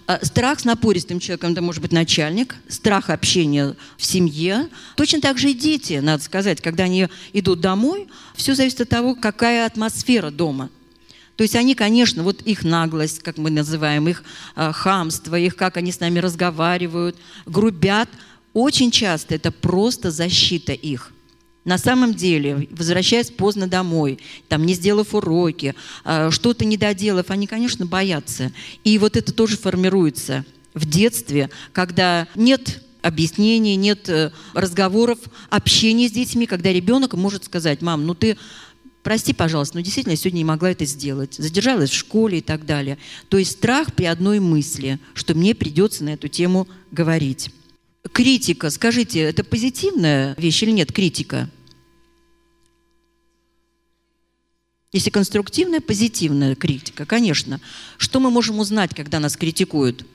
[0.05, 4.67] А, страх с напористым человеком, это может быть начальник, страх общения в семье.
[4.95, 9.15] Точно так же и дети, надо сказать, когда они идут домой, все зависит от того,
[9.15, 10.69] какая атмосфера дома.
[11.38, 14.23] То есть они, конечно, вот их наглость, как мы называем, их
[14.58, 18.10] э, хамство, их, как они с нами разговаривают, грубят,
[18.53, 21.13] очень часто это просто защита их–
[21.69, 27.45] на самом деле, возвращаясь поздно домой, там, не сделав уроки, а, что-то не доделав, они,
[27.45, 28.51] конечно, боятся.
[28.84, 35.19] И вот это тоже формируется в детстве, когда нет объяснений, нет э, разговоров,
[35.51, 38.36] общения с детьми, когда ребенок может сказать, мам, ну ты
[39.03, 41.36] прости, пожалуйста, но действительно я сегодня не могла это сделать.
[41.36, 42.97] Задержалась в школе и так далее.
[43.29, 47.51] То есть страх при одной мысли, что мне придется на эту тему говорить.
[48.12, 51.47] Критика, скажите, это позитивная вещь или нет, критика?
[54.91, 57.62] Если конструктивная, позитивная критика, конечно.
[57.97, 60.06] Что мы можем узнать, когда нас критикуют?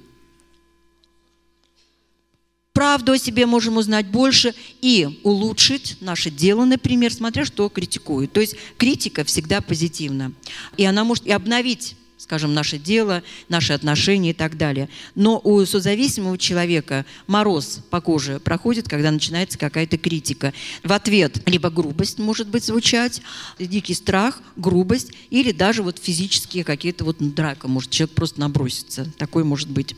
[2.72, 8.32] Правду о себе можем узнать больше и улучшить наше дело, например, смотря что критикуют.
[8.32, 10.32] То есть критика всегда позитивна.
[10.76, 14.88] И она может и обновить скажем, наше дело, наши отношения и так далее.
[15.14, 20.52] Но у созависимого человека мороз по коже проходит, когда начинается какая-то критика.
[20.82, 23.20] В ответ либо грубость может быть звучать,
[23.58, 29.06] дикий страх, грубость, или даже вот физические какие-то вот драка, может человек просто набросится.
[29.18, 29.94] Такой может быть.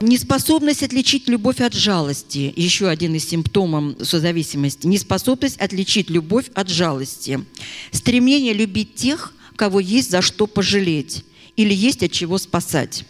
[0.00, 2.52] Неспособность отличить любовь от жалости.
[2.56, 4.86] Еще один из симптомов созависимости.
[4.86, 7.44] Неспособность отличить любовь от жалости.
[7.92, 11.24] Стремление любить тех, кого есть за что пожалеть
[11.56, 13.04] или есть от чего спасать.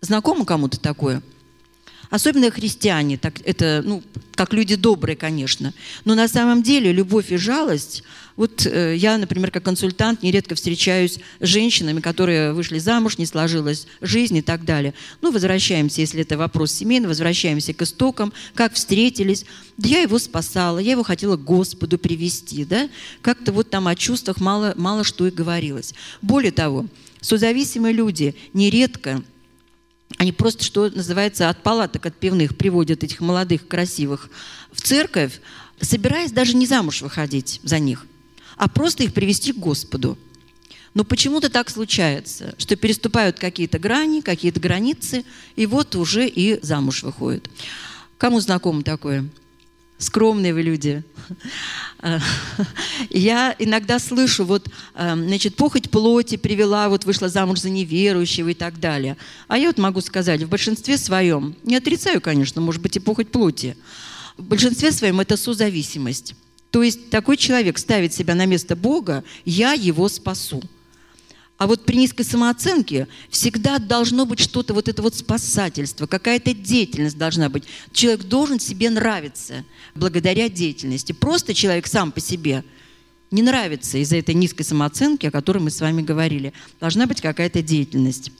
[0.00, 1.22] Знакомо кому-то такое?
[2.10, 4.02] Особенно христиане, так, это, ну,
[4.34, 5.74] как люди добрые, конечно.
[6.04, 8.04] Но на самом деле любовь и жалость,
[8.36, 13.86] вот э, я, например, как консультант нередко встречаюсь с женщинами, которые вышли замуж, не сложилась
[14.00, 14.94] жизнь и так далее.
[15.22, 19.44] Ну, возвращаемся, если это вопрос семейный, возвращаемся к истокам, как встретились.
[19.76, 22.88] Да я его спасала, я его хотела к Господу привести, да.
[23.22, 25.94] Как-то вот там о чувствах мало, мало что и говорилось.
[26.22, 26.86] Более того,
[27.24, 29.24] Созависимые люди нередко,
[30.18, 34.28] они просто, что называется, от палаток от пивных приводят этих молодых, красивых
[34.70, 35.40] в церковь,
[35.80, 38.04] собираясь даже не замуж выходить за них,
[38.58, 40.18] а просто их привести к Господу.
[40.92, 45.24] Но почему-то так случается, что переступают какие-то грани, какие-то границы,
[45.56, 47.48] и вот уже и замуж выходят.
[48.18, 49.26] Кому знакомо такое?
[49.98, 51.02] Скромные вы люди.
[53.10, 58.54] Я иногда слышу, вот, эм, значит, похоть плоти привела, вот вышла замуж за неверующего и
[58.54, 59.16] так далее.
[59.48, 63.30] А я вот могу сказать, в большинстве своем, не отрицаю, конечно, может быть и похоть
[63.30, 63.76] плоти,
[64.36, 66.34] в большинстве своем это созависимость.
[66.70, 70.60] То есть такой человек ставит себя на место Бога, я его спасу.
[71.56, 77.16] А вот при низкой самооценке всегда должно быть что-то, вот это вот спасательство, какая-то деятельность
[77.16, 77.64] должна быть.
[77.92, 79.64] Человек должен себе нравиться
[79.94, 81.12] благодаря деятельности.
[81.12, 82.64] Просто человек сам по себе
[83.30, 86.52] не нравится из-за этой низкой самооценки, о которой мы с вами говорили.
[86.80, 88.32] Должна быть какая-то деятельность.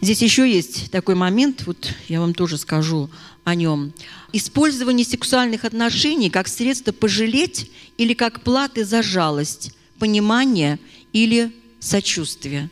[0.00, 3.08] Здесь еще есть такой момент, вот я вам тоже скажу
[3.44, 3.92] о нем.
[4.32, 10.80] Использование сексуальных отношений как средство пожалеть или как платы за жалость, понимание
[11.12, 11.52] или
[11.82, 12.70] сочувствие.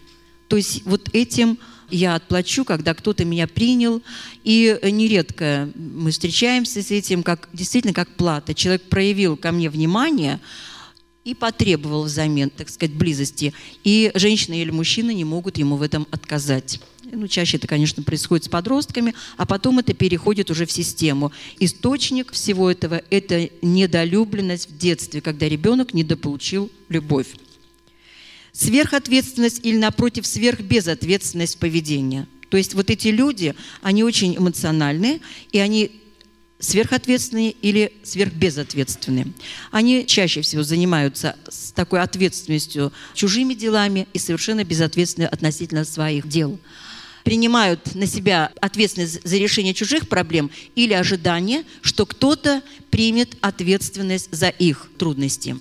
[0.48, 1.58] То есть вот этим
[1.90, 4.02] я отплачу, когда кто-то меня принял.
[4.44, 8.54] И нередко мы встречаемся с этим как действительно как плата.
[8.54, 10.40] Человек проявил ко мне внимание,
[11.22, 13.52] и потребовал взамен, так сказать, близости.
[13.84, 16.80] И женщина или мужчина не могут ему в этом отказать.
[17.12, 21.30] Ну, чаще это, конечно, происходит с подростками, а потом это переходит уже в систему.
[21.58, 27.28] Источник всего этого– это недолюбленность в детстве, когда ребенок недополучил любовь.
[28.52, 32.26] Сверхответственность или, напротив, сверхбезответственность поведения.
[32.48, 35.20] То есть вот эти люди, они очень эмоциональные,
[35.52, 36.00] и они
[36.60, 39.28] сверхответственные или сверхбезответственные.
[39.70, 46.58] Они чаще всего занимаются с такой ответственностью чужими делами и совершенно безответственны относительно своих дел.
[47.24, 54.48] Принимают на себя ответственность за решение чужих проблем или ожидание, что кто-то примет ответственность за
[54.48, 55.56] их трудности.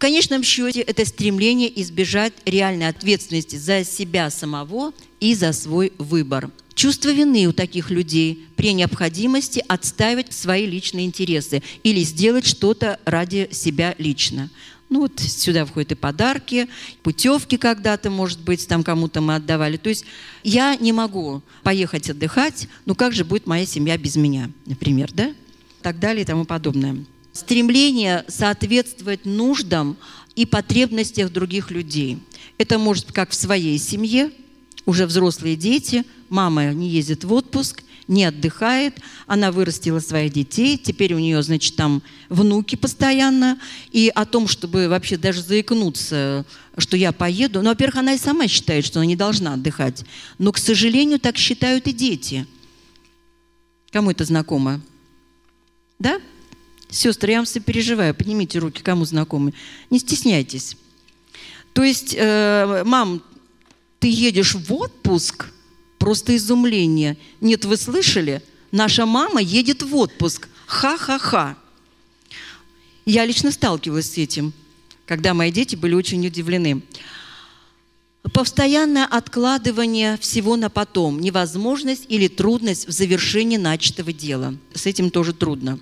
[0.00, 6.50] Конечном счете это стремление избежать реальной ответственности за себя самого и за свой выбор.
[6.74, 13.50] Чувство вины у таких людей при необходимости отстаивать свои личные интересы или сделать что-то ради
[13.52, 14.48] себя лично.
[14.88, 16.68] Ну вот сюда входят и подарки,
[17.02, 19.76] путевки когда-то, может быть, там кому-то мы отдавали.
[19.76, 20.06] То есть
[20.42, 25.34] я не могу поехать отдыхать, ну как же будет моя семья без меня, например, да?
[25.82, 27.04] Так далее и тому подобное
[27.40, 29.96] стремление соответствовать нуждам
[30.36, 32.18] и потребностях других людей.
[32.58, 34.30] Это может быть как в своей семье,
[34.86, 41.14] уже взрослые дети, мама не ездит в отпуск, не отдыхает, она вырастила своих детей, теперь
[41.14, 43.58] у нее, значит, там внуки постоянно,
[43.92, 46.44] и о том, чтобы вообще даже заикнуться,
[46.76, 50.04] что я поеду, ну, во-первых, она и сама считает, что она не должна отдыхать,
[50.38, 52.46] но, к сожалению, так считают и дети.
[53.92, 54.80] Кому это знакомо?
[55.98, 56.20] Да?
[56.90, 59.54] Сестры, я вам сопереживаю, поднимите руки, кому знакомы.
[59.90, 60.76] Не стесняйтесь.
[61.72, 63.22] То есть, э, мам,
[64.00, 65.46] ты едешь в отпуск?
[65.98, 67.16] Просто изумление.
[67.40, 68.42] Нет, вы слышали?
[68.72, 70.48] Наша мама едет в отпуск.
[70.66, 71.56] Ха-ха-ха.
[73.04, 74.52] Я лично сталкивалась с этим,
[75.06, 76.82] когда мои дети были очень удивлены.
[78.32, 84.56] Постоянное откладывание всего на потом, невозможность или трудность в завершении начатого дела.
[84.74, 85.78] С этим тоже трудно.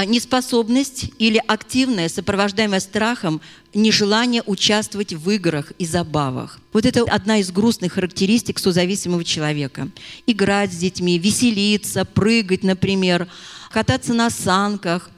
[0.00, 3.42] А неспособность или активное, сопровождаемое страхом,
[3.74, 6.58] нежелание участвовать в играх и забавах.
[6.72, 9.90] Вот это одна из грустных характеристик созависимого человека.
[10.26, 13.28] Играть с детьми, веселиться, прыгать, например,
[13.70, 15.10] кататься на санках.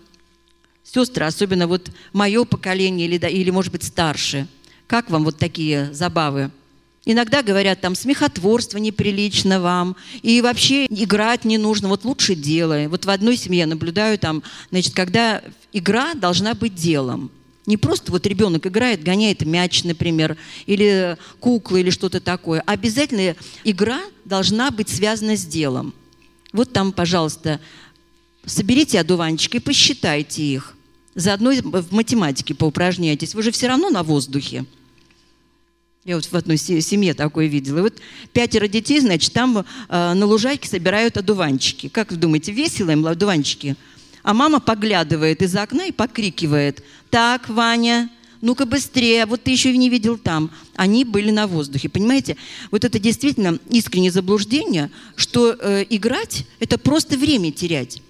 [0.83, 4.49] Сестры, особенно вот мое поколение или, или может быть, старше.
[4.89, 6.51] Как вам вот такие забавы?
[7.05, 12.87] Иногда говорят, там, смехотворство неприлично вам, и вообще играть не нужно, вот лучше делай.
[12.87, 17.31] Вот в одной семье наблюдаю там, значит, когда игра должна быть делом.
[17.67, 20.37] Не просто вот ребенок играет, гоняет мяч, например,
[20.67, 22.61] или куклы, или что-то такое.
[22.67, 25.95] Обязательно игра должна быть связана с делом.
[26.53, 27.61] Вот там, пожалуйста,
[28.47, 30.77] соберите одуванчики и посчитайте их.
[31.15, 33.35] Заодно в математике поупражняйтесь.
[33.35, 34.65] Вы же все равно на воздухе.
[36.05, 37.79] Я вот в одной семье такое видела.
[37.79, 37.95] И вот
[38.33, 39.65] пятеро детей, значит, там э,
[40.15, 41.89] на лужайке собирают одуванчики.
[41.89, 43.77] Как вы думаете, весело им одуванчики?
[44.25, 46.83] А мама поглядывает из окна и покрикивает.
[47.11, 48.11] Так, Ваня,
[48.41, 50.51] ну-ка быстрее, вот ты еще и не видел там.
[50.75, 52.37] Они были на воздухе, понимаете?
[52.73, 58.03] Вот это действительно искреннее заблуждение, что э, играть– это просто время терять.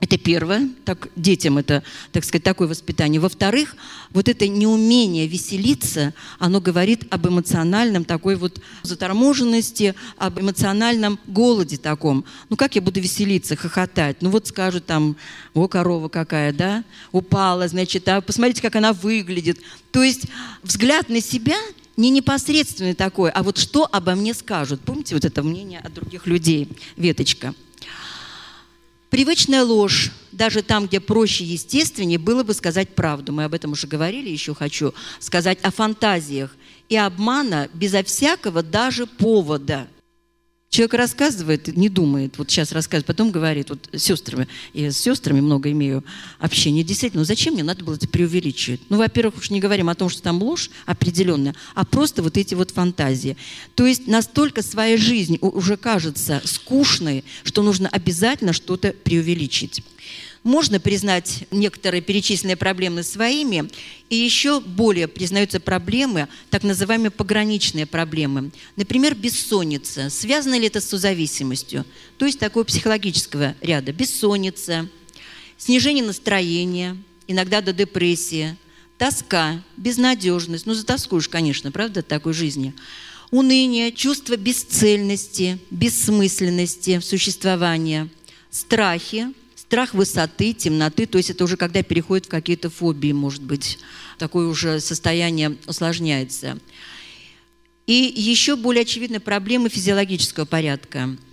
[0.00, 1.82] Это первое, так, детям это,
[2.12, 3.20] так сказать, такое воспитание.
[3.20, 3.74] Во-вторых,
[4.10, 12.24] вот это неумение веселиться, оно говорит об эмоциональном такой вот заторможенности, об эмоциональном голоде таком.
[12.48, 14.18] Ну как я буду веселиться, хохотать?
[14.22, 15.16] Ну вот скажут там,
[15.52, 19.58] о, корова какая, да, упала, значит, а посмотрите, как она выглядит.
[19.90, 20.26] То есть
[20.62, 21.56] взгляд на себя
[21.96, 24.80] не непосредственный такой, а вот что обо мне скажут.
[24.80, 27.52] Помните вот это мнение от других людей, веточка–
[29.10, 33.32] Привычная ложь, даже там, где проще и естественнее, было бы сказать правду.
[33.32, 36.54] Мы об этом уже говорили, еще хочу сказать о фантазиях
[36.88, 39.88] и обмана безо всякого даже повода–
[40.70, 45.40] Человек рассказывает, не думает, вот сейчас рассказывает, потом говорит, вот с сестрами, я с сестрами
[45.40, 46.04] много имею
[46.38, 48.82] общения, действительно, ну зачем мне надо было это преувеличивать?
[48.90, 52.54] Ну, во-первых, уж не говорим о том, что там ложь определенная, а просто вот эти
[52.54, 53.38] вот фантазии.
[53.76, 59.82] То есть настолько своя жизнь уже кажется скучной, что нужно обязательно что-то преувеличить.
[60.48, 63.68] Можно признать некоторые перечисленные проблемы своими,
[64.08, 68.50] и еще более признаются проблемы, так называемые пограничные проблемы.
[68.74, 70.08] Например, бессонница.
[70.08, 71.84] Связано ли это с созависимостью?
[72.16, 73.92] То есть такого психологического ряда.
[73.92, 74.88] Бессонница,
[75.58, 76.96] снижение настроения,
[77.26, 78.56] иногда до депрессии,
[78.96, 80.64] тоска, безнадежность.
[80.64, 82.72] Ну, затоскуешь, конечно, правда, такой жизни.
[83.30, 88.08] уныние, чувство бесцельности, бессмысленности существования,
[88.50, 89.26] страхи,
[89.68, 93.78] страх высоты, темноты, то есть это уже когда переходит в какие-то фобии, может быть,
[94.16, 96.58] такое уже состояние усложняется.
[97.86, 101.16] И еще более очевидны проблемы физиологического порядка–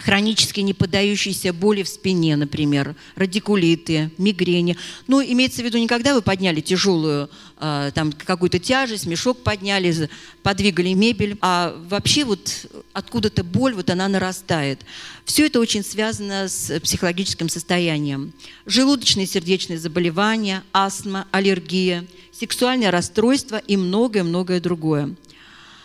[0.00, 4.76] хронически не поддающиеся боли в спине, например, радикулиты, мигрени.
[5.06, 10.08] Ну, имеется в виду не когда вы подняли тяжелую э, там какую-то тяжесть, мешок подняли,
[10.42, 14.80] подвигали мебель, а вообще вот откуда-то боль, вот она нарастает.
[15.24, 18.32] Все это очень связано с психологическим состоянием.
[18.66, 25.14] Желудочные и сердечные заболевания, астма, аллергия, сексуальное расстройство и многое-многое другое.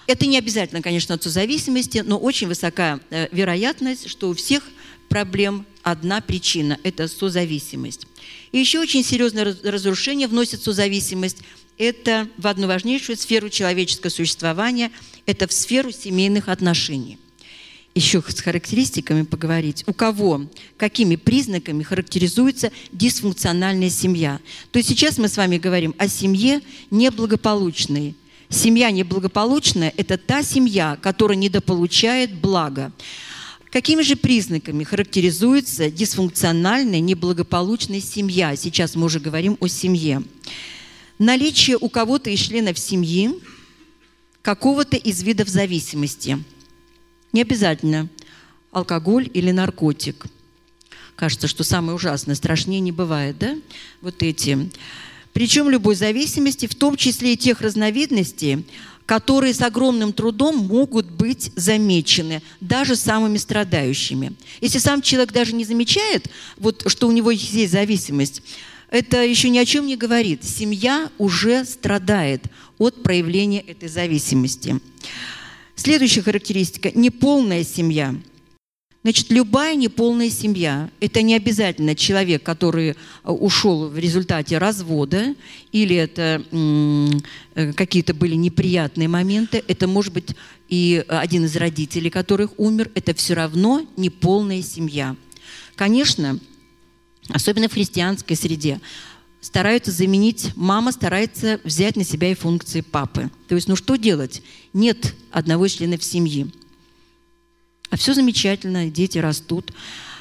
[0.08, 4.64] Это не обязательно, конечно, от созависимости, но очень высока э, вероятность, что у всех
[5.10, 8.06] проблем одна причина– это созависимость.
[8.52, 11.38] И еще очень серьезное разрушение вносит созависимость–
[11.78, 14.92] это в одну важнейшую сферу человеческого существования–
[15.26, 17.18] это в сферу семейных отношений.
[17.96, 19.84] Еще с характеристиками поговорить.
[19.88, 20.48] У кого,
[20.78, 24.40] какими признаками характеризуется дисфункциональная семья.
[24.72, 28.16] То есть сейчас мы с вами говорим о семье неблагополучной–
[28.50, 32.92] Семья неблагополучная– это та семья, которая недополучает блага.
[33.72, 38.56] Какими же признаками характеризуется дисфункциональная, неблагополучная семья?
[38.56, 40.24] Сейчас мы уже говорим о семье.
[41.20, 43.32] Наличие у кого-то из членов семьи
[44.42, 46.42] какого-то из видов зависимости.
[47.34, 48.10] Не обязательно
[48.72, 50.26] алкоголь или наркотик.
[51.16, 53.56] Кажется, что самое ужасное, страшнее не бывает, да?
[54.02, 54.70] Вот эти
[55.36, 58.66] причем любой зависимости, в том числе и тех разновидностей,
[59.06, 64.32] которые с огромным трудом могут быть замечены даже самыми страдающими.
[64.62, 68.44] Если сам человек даже не замечает, вот, что у него есть зависимость,
[68.90, 70.46] это еще ни о чем не говорит.
[70.46, 72.46] Семья уже страдает
[72.78, 74.80] от проявления этой зависимости.
[75.76, 78.16] Следующая характеристика– неполная семья–
[79.06, 82.96] Значит, любая неполная семья– это не обязательно человек, который э,
[83.30, 85.36] ушел в результате развода,
[85.72, 90.30] или это э, какие-то были неприятные моменты, это может быть
[90.70, 95.16] и один из родителей, которых умер, это все равно неполная семья.
[95.76, 96.40] Конечно,
[97.30, 98.82] особенно в христианской среде,
[99.40, 103.30] стараются заменить, мама старается взять на себя и функции папы.
[103.50, 104.42] То есть, ну что делать?
[104.74, 106.48] Нет одного члена в семье.
[107.96, 109.72] А все замечательно, дети растут.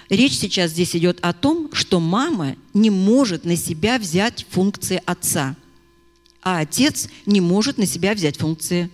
[0.08, 5.56] Речь сейчас здесь идет о том, что мама не может на себя взять функции отца,
[6.40, 8.90] а отец не может на себя взять функции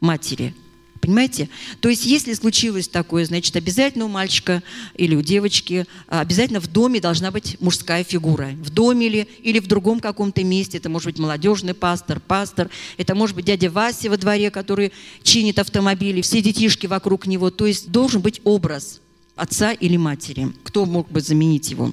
[0.00, 0.54] матери.
[1.02, 1.48] Понимаете?
[1.80, 4.62] То есть, если случилось такое, значит, обязательно у мальчика
[4.94, 8.50] или у девочки, а, обязательно в доме должна быть мужская фигура.
[8.62, 10.78] В доме или, или в другом каком-то месте.
[10.78, 12.70] Это может быть молодежный пастор, пастор.
[12.98, 14.92] Это может быть дядя Вася во дворе, который
[15.24, 16.20] чинит автомобили.
[16.20, 17.50] Все детишки вокруг него.
[17.50, 19.00] То есть, должен быть образ
[19.34, 20.52] отца или матери.
[20.62, 21.92] Кто мог бы заменить его?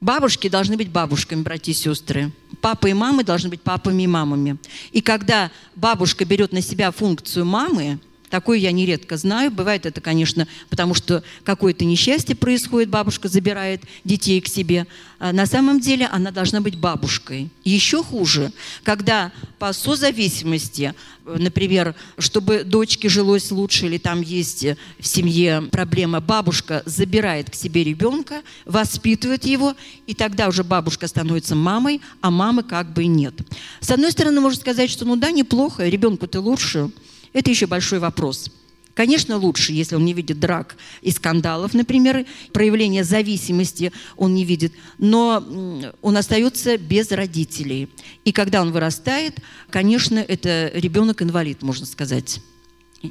[0.00, 2.30] Бабушки должны быть бабушками, братья и сестры.
[2.60, 4.58] Папы и мамы должны быть папами и мамами.
[4.92, 7.98] И когда бабушка берет на себя функцию мамы,
[8.30, 9.50] Такое я нередко знаю.
[9.50, 14.86] Бывает это, конечно, потому что какое-то несчастье происходит, бабушка забирает детей к себе.
[15.18, 17.50] А на самом деле она должна быть бабушкой.
[17.64, 18.52] Еще хуже,
[18.82, 24.66] когда по созависимости, например, чтобы дочке жилось лучше, или там есть
[24.98, 29.74] в семье проблема, бабушка забирает к себе ребенка, воспитывает его,
[30.06, 33.34] и тогда уже бабушка становится мамой, а мамы как бы и нет.
[33.80, 36.90] С одной стороны, можно сказать, что ну да, неплохо, ребенку-то лучше,
[37.36, 38.50] это еще большой вопрос.
[38.94, 42.24] Конечно, лучше, если он не видит драк и скандалов, например,
[42.54, 47.90] проявления зависимости он не видит, но он остается без родителей.
[48.24, 52.40] И когда он вырастает, конечно, это ребенок-инвалид, можно сказать.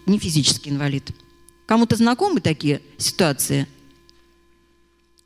[0.08, 1.12] Не физический инвалид.
[1.68, 3.68] Кому-то знакомы такие ситуации?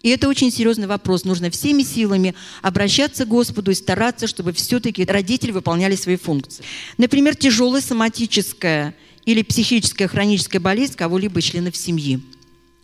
[0.02, 1.26] И это очень серьезный вопрос.
[1.26, 6.64] Нужно всеми силами обращаться к Господу и стараться, чтобы все-таки родители выполняли свои функции.
[6.98, 8.96] Например, тяжелая соматическая
[9.26, 12.22] или психическая хроническая болезнь кого-либо из членов семьи.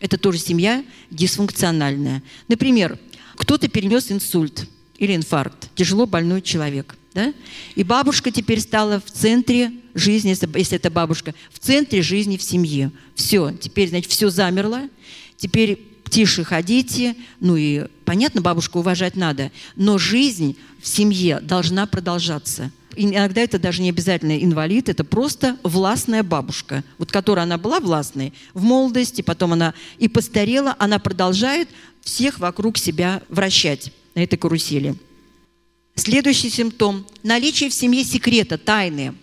[0.01, 2.22] Это тоже семья дисфункциональная.
[2.49, 2.99] Например,
[3.36, 6.97] кто-то перенес инсульт или инфаркт, тяжело больной человек.
[7.13, 7.34] Да?
[7.76, 12.91] И бабушка теперь стала в центре жизни, если это бабушка, в центре жизни в семье.
[13.16, 14.89] Все, теперь, значит, все замерло.
[15.38, 22.71] Теперь тише ходите, ну и, понятно, бабушку уважать надо, но жизнь в семье должна продолжаться.
[22.95, 27.79] И иногда это даже не обязательно инвалид, это просто властная бабушка, вот которая она была
[27.79, 31.67] властной в молодости, потом она и постарела, она продолжает
[32.01, 34.95] всех вокруг себя вращать на этой карусели.
[35.95, 39.13] Следующий симптом– наличие в семье секрета, тайны.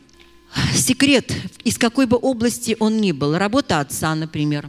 [0.74, 1.32] секрет,
[1.64, 4.68] из какой бы области он ни был, работа отца, например,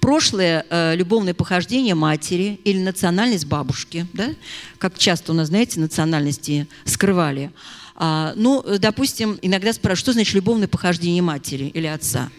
[0.00, 4.30] прошлое э, любовное похождение матери или национальность бабушки, да,
[4.78, 7.50] как часто у нас, знаете, национальности скрывали.
[7.94, 12.30] А, ну, допустим, иногда спрашивают, что значит любовное похождение матери или отца.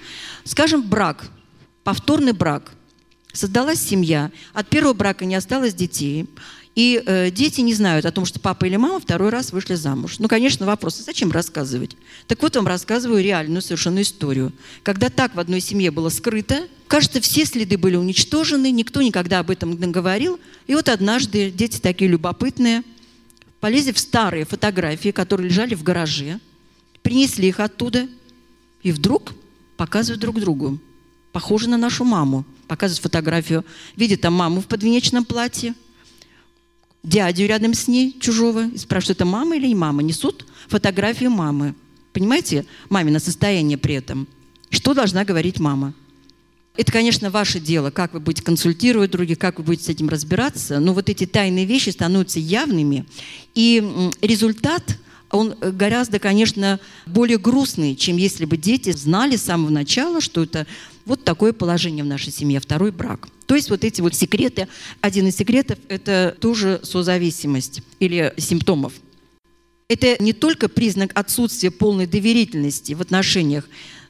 [0.43, 1.29] Скажем, брак,
[1.83, 2.73] повторный брак.
[3.31, 6.27] Создалась семья, от первого брака не осталось детей,
[6.75, 10.17] и э, дети не знают о том, что папа или мама второй раз вышли замуж.
[10.17, 11.95] Ну, конечно, вопрос, а зачем рассказывать?
[12.27, 14.51] Так вот, вам рассказываю реальную совершенно историю.
[14.81, 19.51] Когда так в одной семье было скрыто, кажется, все следы были уничтожены, никто никогда об
[19.51, 20.39] этом не говорил.
[20.65, 22.83] И вот однажды дети такие любопытные,
[23.59, 26.39] полезли в старые фотографии, которые лежали в гараже,
[27.03, 28.07] принесли их оттуда,
[28.81, 29.33] и вдруг
[29.77, 30.79] показывают друг другу.
[31.31, 32.45] Похоже на нашу маму.
[32.67, 33.63] Показывают фотографию.
[33.95, 35.75] Видят там маму в подвенечном платье,
[37.03, 40.01] дядю рядом с ней, чужого, и спрашивают, это мама или не мама.
[40.01, 41.75] Несут фотографию мамы.
[42.13, 44.27] Понимаете, мамино состояние при этом.
[44.69, 45.93] Что должна говорить мама?
[46.75, 50.79] Это, конечно, ваше дело, как вы будете консультировать других, как вы будете с этим разбираться,
[50.79, 53.05] но вот эти тайные вещи становятся явными,
[53.53, 54.97] и результат,
[55.29, 60.65] он гораздо, конечно, более грустный, чем если бы дети знали с самого начала, что это
[61.05, 63.27] вот такое положение в нашей семье, второй брак.
[63.45, 64.67] То есть вот эти вот секреты,
[65.01, 68.93] один из секретов– это тоже созависимость или симптомов.
[69.89, 73.67] Это не только признак отсутствия полной доверительности в отношениях,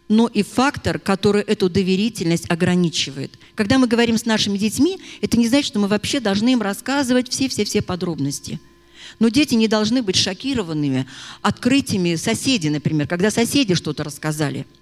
[0.07, 3.39] но и фактор, который эту доверительность ограничивает.
[3.55, 7.29] Когда мы говорим с нашими детьми, это не значит, что мы вообще должны им рассказывать
[7.29, 8.59] все-все-все подробности.
[9.19, 11.07] Но дети не должны быть шокированными
[11.41, 14.67] открытиями соседей, например, когда соседи что-то рассказали–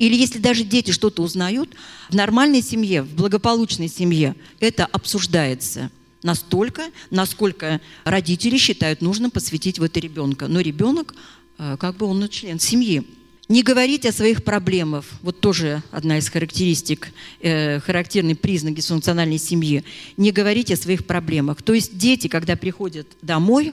[0.00, 1.68] или если даже дети что-то узнают,
[2.08, 5.90] в нормальной семье, в благополучной семье это обсуждается
[6.22, 10.48] настолько, насколько родители считают нужным посвятить в это ребенка.
[10.48, 11.14] Но ребенок,
[11.58, 13.06] э, как бы он член семьи.
[13.50, 17.08] Не говорить о своих проблемах, вот тоже одна из характеристик,
[17.40, 19.82] э, характерный признак дисфункциональной семьи.
[20.16, 21.60] Не говорить о своих проблемах.
[21.60, 23.72] То есть дети, когда приходят домой,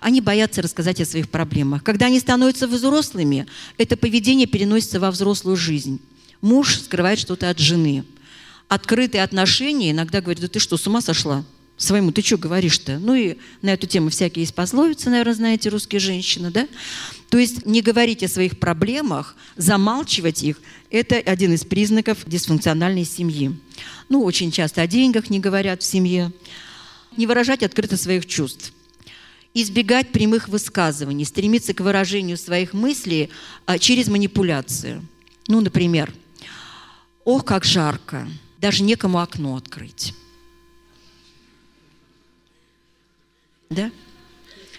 [0.00, 1.84] они боятся рассказать о своих проблемах.
[1.84, 6.00] Когда они становятся взрослыми, это поведение переносится во взрослую жизнь.
[6.40, 8.04] Муж скрывает что-то от жены.
[8.68, 11.44] Открытые отношения иногда говорят, да ты что, с ума сошла?
[11.78, 12.98] Своему, ты что говоришь-то?
[12.98, 16.68] Ну и на эту тему всякие есть пословицы, наверное, знаете, русские женщины, да?
[17.30, 20.60] То есть не говорить о своих проблемах, замалчивать их–
[20.90, 23.52] это один из признаков дисфункциональной семьи.
[24.08, 26.32] Ну, очень часто о деньгах не говорят в семье.
[27.16, 28.72] Не выражать открыто своих чувств
[29.54, 33.30] избегать прямых высказываний, стремиться к выражению своих мыслей
[33.66, 35.04] а, через манипуляцию.
[35.48, 36.12] Ну, например,
[37.24, 38.28] «Ох, как жарко!
[38.58, 40.14] Даже некому окно открыть».
[43.70, 43.90] Да?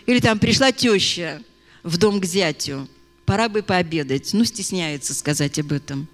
[0.06, 1.42] Или там пришла теща
[1.84, 2.88] в дом к зятю,
[3.26, 6.08] пора бы пообедать, ну, стесняется сказать об этом.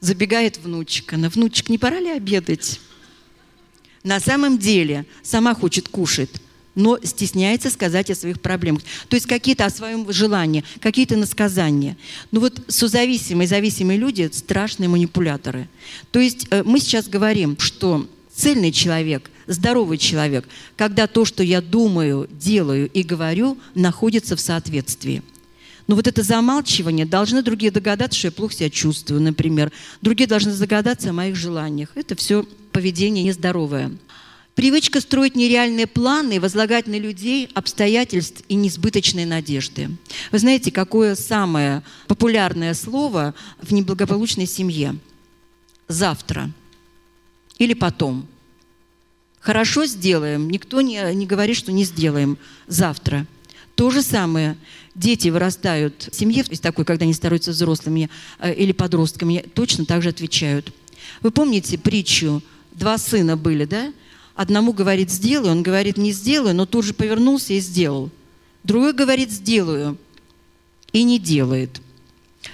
[0.00, 2.80] Забегает внучка, на внучек не пора ли обедать?
[4.02, 6.30] На самом деле сама хочет кушать,
[6.74, 8.82] но стесняется сказать о своих проблемах.
[9.08, 11.96] То есть какие-то о своем желании, какие-то насказания.
[12.30, 15.68] Ну вот созависимые, зависимые люди– страшные манипуляторы.
[16.12, 21.60] То есть э, мы сейчас говорим, что цельный человек, здоровый человек, когда то, что я
[21.60, 25.22] думаю, делаю и говорю, находится в соответствии.
[25.86, 29.70] Но вот это замалчивание, должны другие догадаться, что я плохо себя чувствую, например.
[30.02, 31.90] Другие должны догадаться о моих желаниях.
[31.94, 33.92] Это все поведение нездоровое.
[34.56, 39.90] Привычка строить нереальные планы, возлагать на людей обстоятельств и несбыточные надежды.
[40.32, 44.96] Вы знаете, какое самое популярное слово в неблагополучной семье?
[45.88, 46.50] Завтра
[47.58, 48.26] или потом.
[49.40, 53.26] Хорошо сделаем, никто не, не говорит, что не сделаем завтра.
[53.76, 54.56] То же самое.
[54.94, 60.02] Дети вырастают в семье, есть такой, когда они становятся взрослыми э, или подростками, точно так
[60.02, 60.72] же отвечают.
[61.20, 62.42] Вы помните притчу
[62.72, 63.92] «Два сына были, да?»
[64.34, 68.10] Одному говорит «сделаю», он говорит «не сделаю», но тут же повернулся и сделал.
[68.64, 69.98] Другой говорит «сделаю»
[70.92, 71.82] и не делает.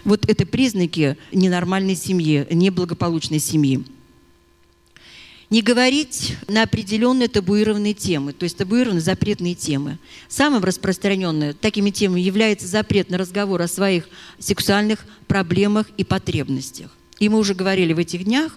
[0.04, 3.84] Вот это признаки ненормальной семьи, неблагополучной семьи.
[5.52, 9.98] Не говорить на определенные табуированные темы, то есть табуированные запретные темы.
[10.26, 16.90] Самым распространенным такими темами является запрет на разговор о своих сексуальных проблемах и потребностях.
[17.18, 18.56] И мы уже говорили в этих днях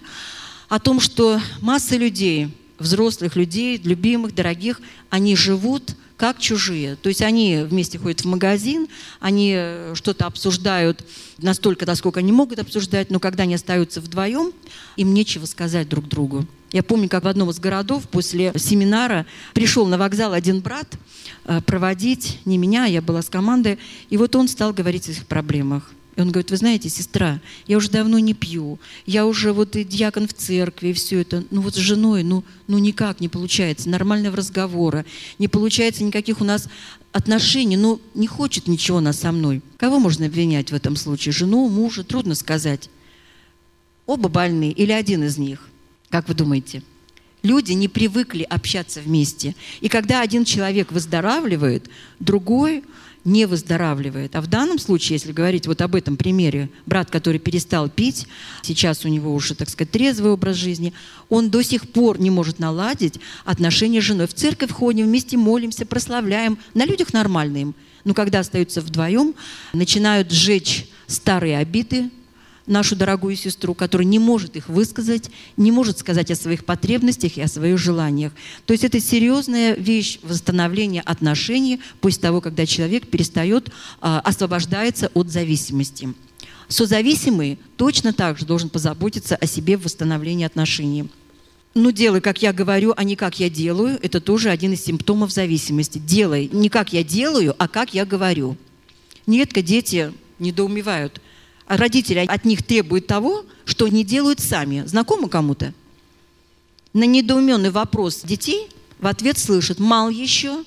[0.70, 4.80] о том, что масса людей– взрослых людей, любимых, дорогих,
[5.10, 6.96] они живут как чужие.
[6.96, 8.88] То есть они вместе ходят в магазин,
[9.20, 11.04] они э, что-то обсуждают
[11.36, 14.52] настолько, насколько они могут обсуждать, но когда они остаются вдвоем,
[14.96, 16.46] им нечего сказать друг другу.
[16.76, 19.24] Я помню, как в одном из городов после семинара
[19.54, 20.86] пришел на вокзал один брат
[21.46, 23.78] э, проводить, не меня, я была с командой,
[24.10, 25.90] и вот он стал говорить о своих проблемах.
[26.16, 29.84] И он говорит, вы знаете, сестра, я уже давно не пью, я уже вот и
[29.84, 33.88] дьякон в церкви, и все это, ну вот с женой, ну, ну никак не получается
[33.88, 35.06] нормального разговора,
[35.38, 36.68] не получается никаких у нас
[37.10, 39.62] отношений, ну не хочет ничего она со мной.
[39.78, 41.32] Кого можно обвинять в этом случае?
[41.32, 42.04] Жену, мужа?
[42.04, 42.90] Трудно сказать.
[44.04, 45.70] Оба больные или один из них?
[46.16, 46.82] Как вы думаете?
[47.42, 49.54] Люди не привыкли общаться вместе.
[49.82, 51.90] И когда один человек выздоравливает,
[52.20, 52.84] другой
[53.26, 54.34] не выздоравливает.
[54.34, 58.26] А в данном случае, если говорить вот об этом примере, брат, который перестал пить,
[58.62, 60.94] сейчас у него уже, так сказать, трезвый образ жизни,
[61.28, 64.26] он до сих пор не может наладить отношения с женой.
[64.26, 66.56] В церковь ходим, вместе молимся, прославляем.
[66.72, 67.74] На людях нормально им.
[68.04, 69.34] Но когда остаются вдвоем,
[69.74, 72.08] начинают сжечь старые обиды,
[72.66, 77.40] нашу дорогую сестру, которая не может их высказать, не может сказать о своих потребностях и
[77.42, 78.32] о своих желаниях.
[78.64, 85.30] То есть это серьезная вещь восстановления отношений после того, когда человек перестает, а, освобождается от
[85.30, 86.12] зависимости.
[86.68, 91.08] Созависимый точно так же должен позаботиться о себе в восстановлении отношений.
[91.74, 95.30] Ну, делай, как я говорю, а не как я делаю, это тоже один из симптомов
[95.30, 95.98] зависимости.
[95.98, 98.56] Делай не как я делаю, а как я говорю.
[99.26, 101.20] Нередко дети недоумевают–
[101.66, 104.84] родители от них требуют того, что они делают сами.
[104.86, 105.74] Знакомо кому-то?
[106.92, 110.64] На недоуменный вопрос детей в ответ слышат «мал еще»,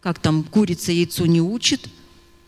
[0.00, 1.88] как там курица яйцо не учит,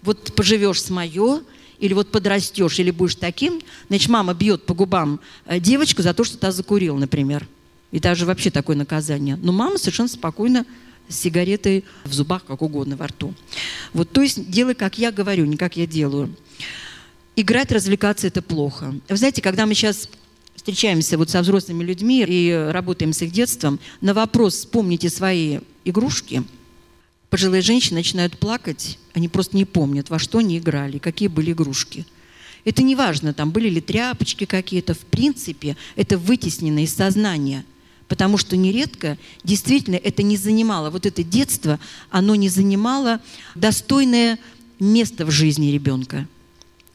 [0.03, 1.43] вот поживешь с мое,
[1.79, 6.25] или вот подрастешь, или будешь таким, значит, мама бьет по губам э, девочку за то,
[6.25, 7.49] что та закурил, например.
[7.91, 9.37] И даже вообще такое наказание.
[9.37, 10.65] Но мама совершенно спокойно
[11.09, 13.35] с сигаретой в зубах, как угодно, во рту.
[13.93, 16.35] Вот, то есть делай, как я говорю, не как я делаю
[17.37, 18.95] играть, развлекаться– это плохо.
[19.09, 20.09] Вы знаете, когда мы сейчас
[20.55, 26.45] встречаемся вот со взрослыми людьми и работаем с их детством, на вопрос «вспомните свои игрушки»,
[27.31, 32.07] пожилые женщины начинают плакать, они просто не помнят, во что они играли, какие были игрушки.
[32.65, 37.65] Это не важно, там были ли тряпочки какие-то, в принципе, это вытеснено из сознания–
[38.13, 41.81] потому что нередко действительно это не занимало, вот это детство,
[42.11, 43.21] оно не занимало
[43.55, 44.39] достойное
[44.79, 46.29] место в жизни ребенка.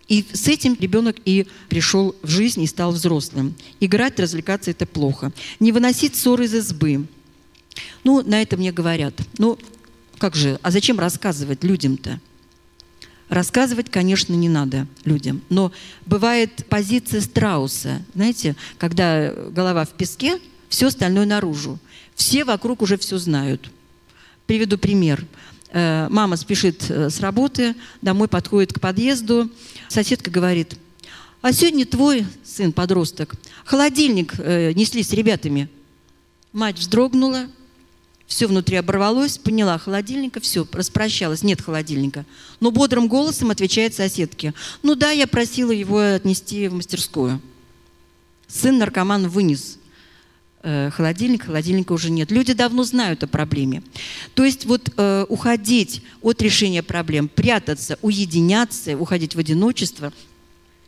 [0.07, 3.55] И с этим ребенок и пришел в жизнь и стал взрослым.
[3.79, 5.33] Играть, развлекаться– это плохо.
[5.59, 7.05] Не выносить ссоры из избы.
[8.03, 9.13] Ну, на это мне говорят.
[9.37, 9.59] Ну,
[10.17, 12.21] как же, а зачем рассказывать людям-то?
[13.29, 15.41] Рассказывать, конечно, не надо людям.
[15.49, 15.73] Но
[16.05, 18.01] бывает позиция страуса.
[18.15, 20.39] Знаете, когда голова в песке,
[20.69, 21.77] все остальное наружу.
[22.15, 23.69] Все вокруг уже все знают.
[24.45, 25.25] Приведу пример.
[25.69, 29.49] Э, мама спешит э, с работы, домой подходит к подъезду.
[29.89, 30.77] Соседка говорит,
[31.41, 35.69] а сегодня твой сын, подросток, холодильник э, несли с ребятами.
[36.53, 37.47] Мать вздрогнула,
[38.27, 42.25] все внутри оборвалось, поняла холодильника, все, распрощалась, нет холодильника.
[42.59, 44.53] Но бодрым голосом отвечает соседке,
[44.83, 47.41] ну да, я просила его отнести в мастерскую.
[48.47, 49.77] Сын наркоман вынес
[50.63, 52.31] холодильник, холодильника уже нет.
[52.31, 53.83] Люди давно знают о проблеме.
[54.33, 60.11] То есть вот э, уходить от решения проблем, прятаться, уединяться, уходить в одиночество–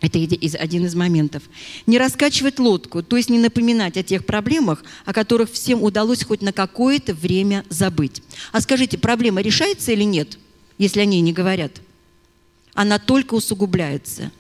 [0.02, 1.44] это один из моментов.
[1.86, 6.42] Не раскачивать лодку, то есть не напоминать о тех проблемах, о которых всем удалось хоть
[6.42, 8.22] на какое-то время забыть.
[8.54, 10.40] А скажите, проблема решается или нет,
[10.78, 11.82] если о ней не говорят?
[12.74, 14.32] Она только усугубляется–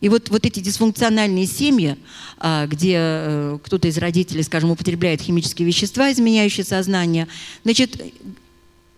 [0.00, 1.96] и вот, вот эти дисфункциональные семьи,
[2.38, 7.28] а, где э, кто-то из родителей, скажем, употребляет химические вещества, изменяющие сознание,
[7.64, 8.00] значит,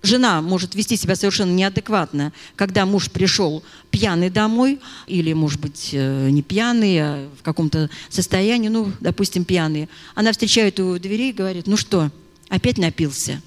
[0.03, 6.31] жена может вести себя совершенно неадекватно, когда муж пришел пьяный домой, или, может быть, э,
[6.31, 9.89] не пьяный, а в каком-то состоянии, ну, допустим, пьяный.
[10.15, 12.11] Она встречает его у дверей и говорит, ну что,
[12.49, 13.43] опять напился?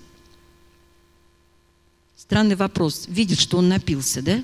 [2.18, 3.06] Странный вопрос.
[3.08, 4.44] Видит, что он напился, да?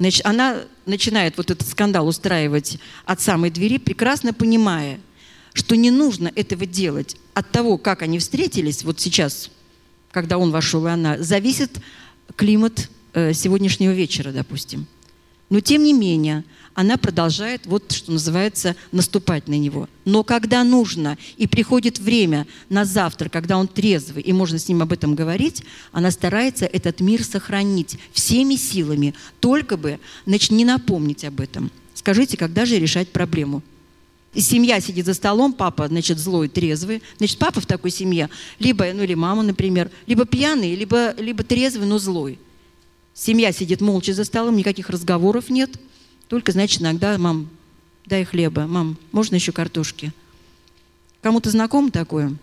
[0.00, 4.98] Значит, она начинает вот этот скандал устраивать от самой двери, прекрасно понимая,
[5.52, 7.16] что не нужно этого делать.
[7.34, 9.50] От того, как они встретились, вот сейчас,
[10.10, 11.80] когда он вошел и она, зависит
[12.34, 14.86] климат э, сегодняшнего вечера, допустим.
[15.50, 16.44] Но тем не менее,
[16.74, 19.88] она продолжает, вот что называется, наступать на него.
[20.04, 24.82] Но когда нужно и приходит время на завтра, когда он трезвый, и можно с ним
[24.82, 31.24] об этом говорить, она старается этот мир сохранить всеми силами, только бы значит, не напомнить
[31.24, 31.70] об этом.
[31.94, 33.62] Скажите, когда же решать проблему?
[34.32, 37.02] семья сидит за столом, папа, значит, злой, трезвый.
[37.18, 41.88] Значит, папа в такой семье, либо, ну или мама, например, либо пьяный, либо, либо трезвый,
[41.88, 42.38] но злой.
[43.12, 45.70] Семья сидит молча за столом, никаких разговоров нет–
[46.30, 47.50] только, значит, иногда, мам,
[48.06, 50.12] дай хлеба, мам, можно еще картошки?
[51.20, 52.34] Кому-то знакомо такое?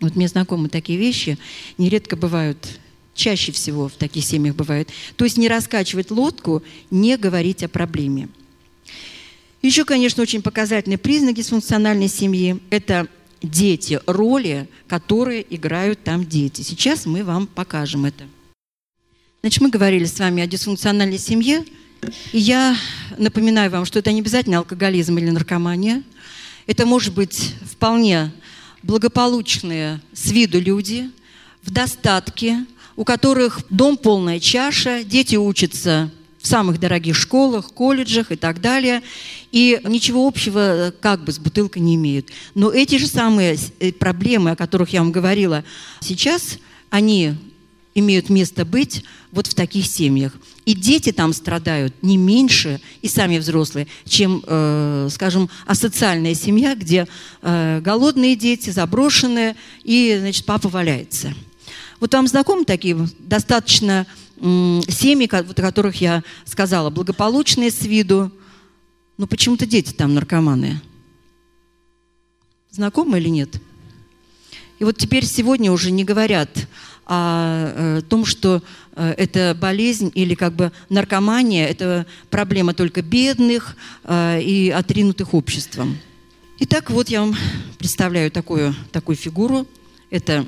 [0.00, 1.38] Вот мне знакомы такие вещи,
[1.78, 2.58] нередко бывают
[3.14, 4.90] Чаще всего в таких семьях бывает.
[5.16, 8.28] То есть не раскачивать лодку, не говорить о проблеме.
[9.62, 13.08] Еще, конечно, очень показательный признак дисфункциональной семьи– это
[13.42, 16.60] дети, роли, которые играют там дети.
[16.60, 18.24] Сейчас мы вам покажем это.
[19.40, 21.64] Значит, мы говорили с вами о дисфункциональной семье,
[22.32, 22.76] я
[23.18, 26.02] напоминаю вам, что это не обязательно алкоголизм или наркомания.
[26.66, 28.32] Это может быть вполне
[28.82, 31.10] благополучные с виду люди,
[31.62, 38.36] в достатке, у которых дом полная чаша, дети учатся в самых дорогих школах, колледжах и
[38.36, 39.02] так далее,
[39.50, 42.30] и ничего общего э, как бы с бутылкой не имеют.
[42.54, 45.64] Но эти же самые э, проблемы, о которых я вам говорила
[46.00, 47.34] сейчас, они
[47.96, 50.34] имеют место быть вот в таких семьях.
[50.66, 57.08] И дети там страдают не меньше, и сами взрослые, чем, э, скажем, асоциальная семья, где
[57.40, 61.32] э, голодные дети, заброшенные, и, значит, папа валяется.
[61.98, 64.06] Вот вам знакомы такие достаточно
[64.38, 68.30] семьи, о которых я сказала, благополучные с виду,
[69.16, 70.82] но почему-то дети там наркоманы.
[72.70, 73.58] Знакомы или нет?
[74.78, 76.68] И вот теперь сегодня уже не говорят
[77.06, 78.62] о, о том, что
[78.94, 85.96] э, это болезнь или как бы наркомания, это проблема только бедных э, и отринутых обществом.
[86.58, 87.36] Итак, вот я вам
[87.78, 89.66] представляю такую, такую фигуру.
[90.10, 90.46] Это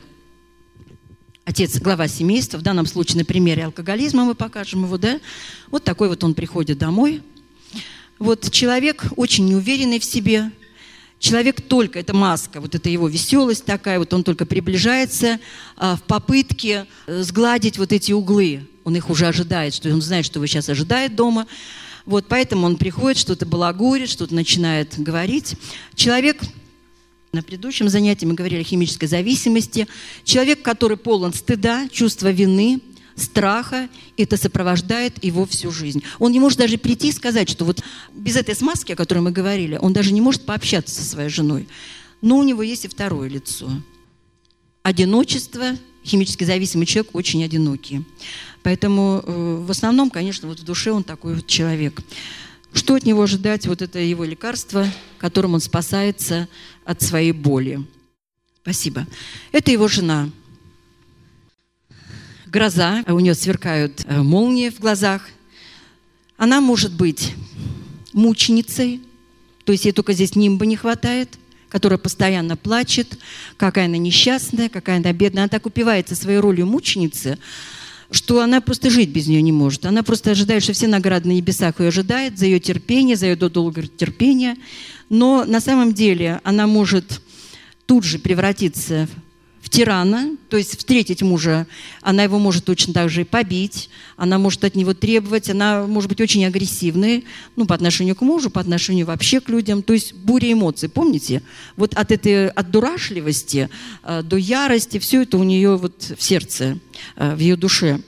[1.45, 5.21] отец, глава семейства, в данном случае на примере алкоголизма мы покажем его, да,
[5.71, 7.23] вот такой вот он приходит домой.
[8.19, 10.51] Вот человек очень неуверенный в себе,
[11.19, 15.41] человек только, это маска, вот это его веселость такая, вот он только приближается
[15.77, 18.67] а, в попытке э, сгладить вот эти углы.
[18.85, 21.47] Он их уже ожидает, что он знает, что его сейчас ожидает дома.
[22.07, 25.57] Вот поэтому он приходит, что-то балагурит, что-то начинает говорить.
[25.95, 26.41] Человек
[27.33, 29.87] на предыдущем занятии мы говорили о химической зависимости.
[30.25, 32.81] Человек, который полон стыда, чувства вины,
[33.21, 36.03] страха, это сопровождает его всю жизнь.
[36.19, 37.83] Он не может даже прийти и сказать, что вот
[38.15, 41.69] без этой смазки, о которой мы говорили, он даже не может пообщаться со своей женой.
[42.21, 43.71] Но у него есть и второе лицо.
[44.83, 48.05] Одиночество, химически зависимый человек очень одинокий.
[48.63, 52.01] Поэтому э, в основном, конечно, вот в душе он такой вот человек.
[52.73, 53.67] Что от него ожидать?
[53.67, 54.87] Вот это его лекарство,
[55.19, 56.49] которым он спасается
[56.85, 57.85] от своей боли.
[58.63, 59.07] Спасибо.
[59.53, 60.29] Это его жена.
[62.51, 65.29] Гроза, у нее сверкают э, молнии в глазах.
[66.39, 67.35] Она может быть
[68.15, 69.03] мученицей,
[69.65, 71.39] то есть ей только здесь нимба не хватает,
[71.69, 73.19] которая постоянно плачет,
[73.59, 75.43] какая она несчастная, какая она бедная.
[75.43, 77.39] Она так упивается своей ролью мученицы,
[78.11, 79.85] что она просто жить без нее не может.
[79.85, 83.37] Она просто ожидает, что все награды на небесах ее ожидают за ее терпение, за ее
[83.37, 84.57] долгое терпение.
[85.11, 87.21] Но на самом деле она может
[87.85, 89.07] тут же превратиться
[89.69, 91.67] тирана, то есть встретить мужа,
[92.03, 96.09] она его может точно так же и побить, она может от него требовать, она может
[96.09, 97.25] быть очень агрессивной,
[97.57, 101.43] ну, по отношению к мужу, по отношению вообще к людям, то есть буря эмоций, помните?
[101.77, 103.69] Вот от этой, от дурашливости
[104.03, 106.79] э, до ярости, все это у нее вот в сердце,
[107.17, 108.01] э, в ее душе.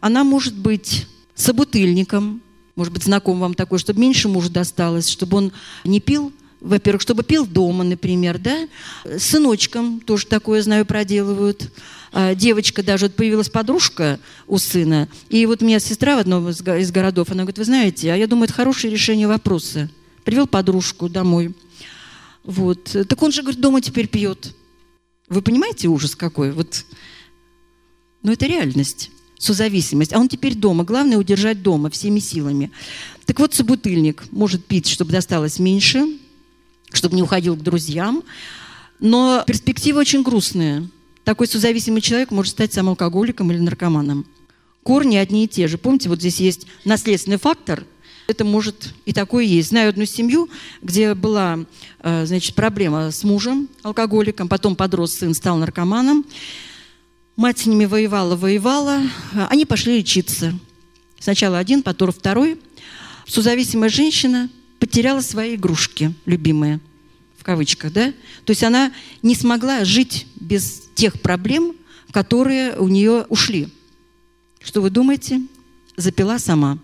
[0.00, 2.42] Она может быть собутыльником,
[2.76, 5.52] может быть, знаком вам такой, чтобы меньше мужу досталось, чтобы он
[5.84, 8.68] не пил во-первых, чтобы пил дома, например, да,
[9.04, 11.70] с сыночком тоже такое, знаю, проделывают.
[12.12, 16.48] А, девочка, даже вот появилась подружка у сына, и вот у меня сестра в одном
[16.48, 19.88] из городов, она говорит, вы знаете, а я думаю, это хорошее решение вопроса.
[20.24, 21.54] Привел подружку домой.
[22.44, 22.84] Вот.
[23.08, 24.54] Так он же, говорит, дома теперь пьет.
[25.28, 26.50] Вы понимаете ужас какой?
[26.50, 26.84] Вот.
[28.22, 30.12] Но это реальность, созависимость.
[30.12, 30.84] А он теперь дома.
[30.84, 32.70] Главное удержать дома всеми силами.
[33.24, 36.18] Так вот, собутыльник может пить, чтобы досталось меньше–
[36.92, 38.22] чтобы не уходил к друзьям.
[38.98, 40.88] Но перспективы очень грустные.
[41.24, 44.26] Такой созависимый человек может стать сам алкоголиком или наркоманом.
[44.82, 45.78] Корни одни и те же.
[45.78, 47.84] Помните, вот здесь есть наследственный фактор.
[48.26, 49.70] Это может и такое есть.
[49.70, 50.48] Знаю одну семью,
[50.82, 51.60] где была
[52.00, 56.24] э, значит, проблема с мужем, алкоголиком, потом подрос сын, стал наркоманом.
[57.36, 59.00] Мать с ними воевала, воевала.
[59.48, 60.58] Они пошли лечиться.
[61.18, 62.60] Сначала один, потом второй.
[63.26, 64.48] Созависимая женщина–
[64.80, 66.80] потеряла свои игрушки любимые,
[67.38, 68.12] в кавычках, да?
[68.44, 71.76] То есть она не смогла жить без тех проблем,
[72.10, 73.68] которые у нее ушли.
[74.60, 75.42] Что вы думаете?
[75.96, 76.78] Запила сама.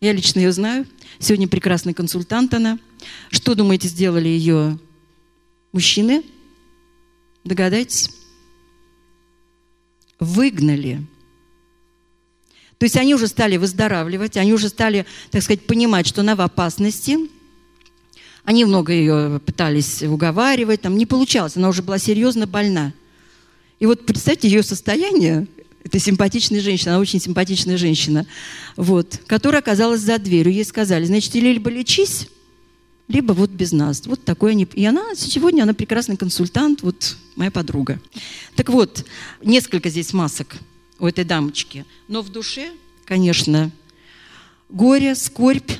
[0.00, 0.86] Я лично ее знаю.
[1.18, 2.78] Сегодня прекрасный консультант она.
[3.30, 4.78] Что, думаете, сделали ее
[5.72, 6.22] мужчины?
[7.44, 8.10] Догадайтесь?
[10.18, 11.06] Выгнали.
[12.80, 16.40] То есть они уже стали выздоравливать, они уже стали, так сказать, понимать, что она в
[16.40, 17.18] опасности.
[18.42, 22.94] Они много ее пытались уговаривать, там не получалось, она уже была серьезно больна.
[23.80, 25.46] И вот представьте ее состояние,
[25.84, 28.26] это симпатичная женщина, она очень симпатичная женщина,
[28.76, 30.54] вот, которая оказалась за дверью.
[30.54, 32.28] Ей сказали, значит, или либо лечись,
[33.08, 34.06] либо вот без нас.
[34.06, 34.66] Вот такой они.
[34.72, 38.00] И она сегодня, она прекрасный консультант, вот моя подруга.
[38.56, 39.04] Так вот,
[39.42, 40.56] несколько здесь масок
[41.00, 41.84] у этой дамочки.
[42.08, 42.70] Но в душе,
[43.04, 43.70] конечно,
[44.68, 45.72] горе, скорбь,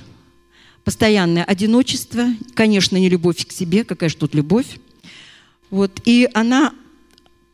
[0.85, 4.79] постоянное одиночество, конечно, не любовь к себе, какая же тут любовь.
[5.71, 6.01] Вот.
[6.05, 6.75] И она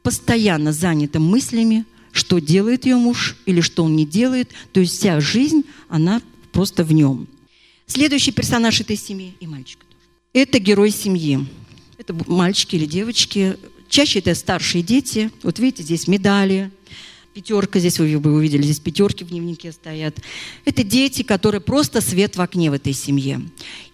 [0.03, 4.53] постоянно занята мыслями, что делает ее муж или что он не делает.
[4.73, 7.27] То есть вся жизнь, она просто в нем.
[7.87, 9.97] Следующий персонаж этой семьи и мальчик тоже.
[10.33, 11.47] Это герой семьи.
[11.99, 13.57] Это мальчики или девочки.
[13.89, 15.31] Чаще это старшие дети.
[15.43, 16.71] Вот видите, здесь медали,
[17.37, 20.17] пятерка, здесь вы бы увидели, здесь пятерки в дневнике стоят.
[20.65, 23.43] Это дети, которые просто свет в окне в этой семье.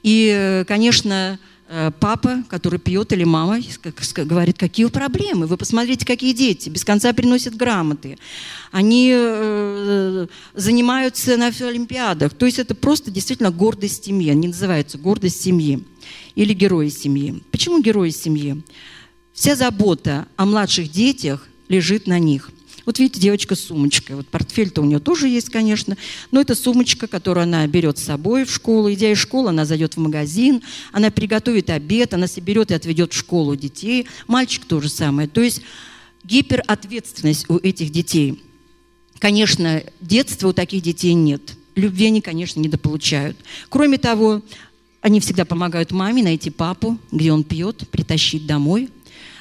[0.02, 1.38] И, конечно,
[1.74, 3.58] Э, папа, который пьет, или мама
[4.14, 8.18] говорит, какие проблемы, вы посмотрите, какие дети, без конца приносят грамоты,
[8.72, 12.34] они э, занимаются на олимпиадах.
[12.34, 15.82] То есть это просто действительно гордость семьи, они называются гордость семьи
[16.34, 17.42] или герои семьи.
[17.50, 18.62] Почему герои семьи?
[19.32, 22.50] Вся забота о младших детях лежит на них–
[22.84, 24.16] вот видите, девочка с сумочкой.
[24.16, 25.96] Вот портфель-то у нее тоже есть, конечно.
[26.30, 28.92] Но это сумочка, которую она берет с собой в школу.
[28.92, 30.62] Идя из школы, она зайдет в магазин,
[30.92, 34.06] она приготовит обед, она соберет и отведет в школу детей.
[34.26, 35.28] Мальчик то же самое.
[35.28, 35.62] То есть
[36.24, 38.42] гиперответственность у этих детей.
[39.18, 41.56] Конечно, детства у таких детей нет.
[41.76, 43.36] Любви они, конечно, недополучают.
[43.68, 44.42] Кроме того,
[45.00, 48.90] они всегда помогают маме найти папу, где он пьет, притащить домой.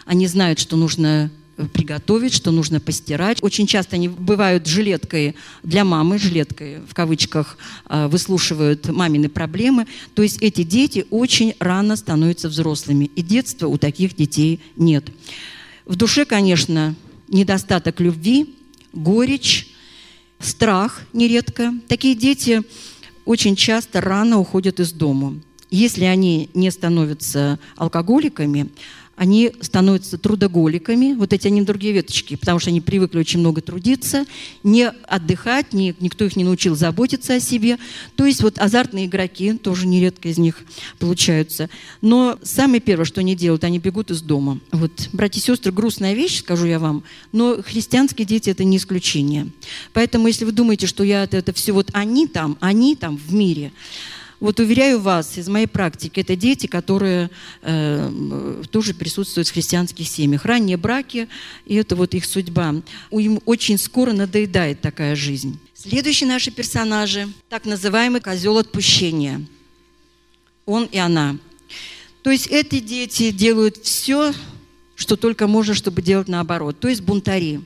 [0.06, 1.32] Они знают, что нужно
[1.74, 3.42] приготовить, что нужно постирать.
[3.42, 9.88] Очень часто они бывают жилеткой для мамы, жилеткой в кавычках, а, выслушивают мамины проблемы.
[10.14, 15.10] То есть эти дети очень рано становятся взрослыми, и детства у таких детей нет.
[15.86, 16.96] В душе, конечно,
[17.28, 18.56] недостаток любви,
[18.94, 19.68] горечь,
[20.40, 21.74] страх нередко.
[21.88, 22.64] Такие дети
[23.26, 25.36] очень часто рано уходят из дома.
[25.70, 28.70] Если они не становятся алкоголиками,
[29.22, 34.26] они становятся трудоголиками, вот эти они другие веточки, потому что они привыкли очень много трудиться,
[34.64, 37.78] не отдыхать, не, никто их не научил заботиться о себе.
[38.16, 40.64] То есть вот азартные игроки, тоже нередко из них
[40.98, 41.70] получаются.
[42.02, 44.60] Но самое первое, что они делают, они бегут из дома.
[44.72, 49.52] Вот, братья и сестры, грустная вещь, скажу я вам, но христианские дети это не исключение.
[49.94, 53.32] Поэтому если вы думаете, что я это, это все вот они там, они там в
[53.36, 53.72] мире,
[54.42, 57.30] вот уверяю вас, из моей практики, это дети, которые
[57.62, 60.46] э, тоже присутствуют в христианских семьях.
[60.46, 61.30] Ранние браки,
[61.68, 62.76] и это вот их судьба.
[63.12, 65.60] Им очень скоро надоедает такая жизнь.
[65.76, 69.46] Следующие наши персонажи, так называемый козел отпущения.
[70.66, 71.38] Он и она.
[72.24, 74.34] То есть эти дети делают все,
[74.96, 76.80] что только можно, чтобы делать наоборот.
[76.80, 77.62] То есть бунтари.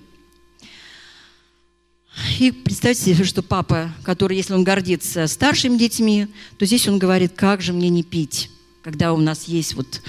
[2.39, 7.33] И представьте себе, что папа, который, если он гордится старшими детьми, то здесь он говорит,
[7.35, 8.49] как же мне не пить,
[8.83, 10.01] когда у нас есть вот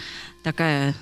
[0.43, 0.95] такая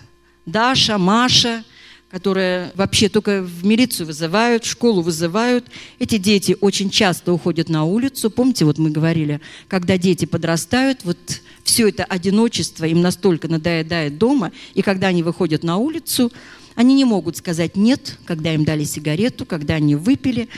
[0.46, 1.64] Даша, Маша,
[2.10, 5.66] которые вообще только в милицию вызывают, в школу вызывают.
[5.98, 8.30] Эти дети очень часто уходят на улицу.
[8.30, 11.18] Помните, вот мы говорили, когда дети подрастают, вот
[11.64, 16.30] все это одиночество им настолько надоедает дома, и когда они выходят на улицу,
[16.76, 20.48] они не могут сказать «нет», когда им дали сигарету, когда они выпили.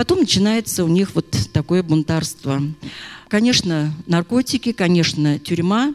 [0.00, 2.62] Потом начинается у них вот такое бунтарство.
[3.28, 5.92] Конечно, наркотики, конечно, тюрьма.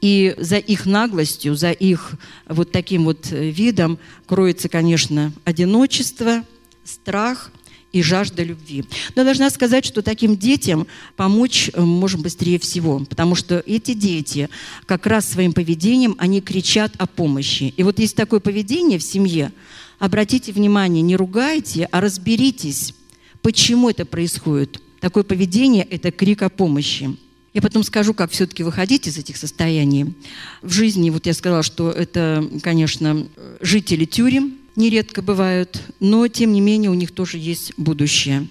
[0.00, 2.14] И за их наглостью, за их
[2.48, 6.42] вот таким вот видом кроется, конечно, одиночество,
[6.82, 7.52] страх
[7.92, 8.84] и жажда любви.
[9.14, 14.48] Но должна сказать, что таким детям помочь э, можем быстрее всего, потому что эти дети
[14.84, 17.72] как раз своим поведением, они кричат о помощи.
[17.76, 19.52] И вот есть такое поведение в семье,
[20.00, 22.94] обратите внимание, не ругайте, а разберитесь,
[23.42, 24.80] Почему это происходит?
[25.00, 27.16] Такое поведение– это крик о помощи.
[27.54, 30.14] Я потом скажу, как все-таки выходить из этих состояний.
[30.62, 33.26] В жизни, вот я сказала, что это, конечно,
[33.60, 38.48] жители тюрем нередко бывают, но, тем не менее, у них тоже есть будущее.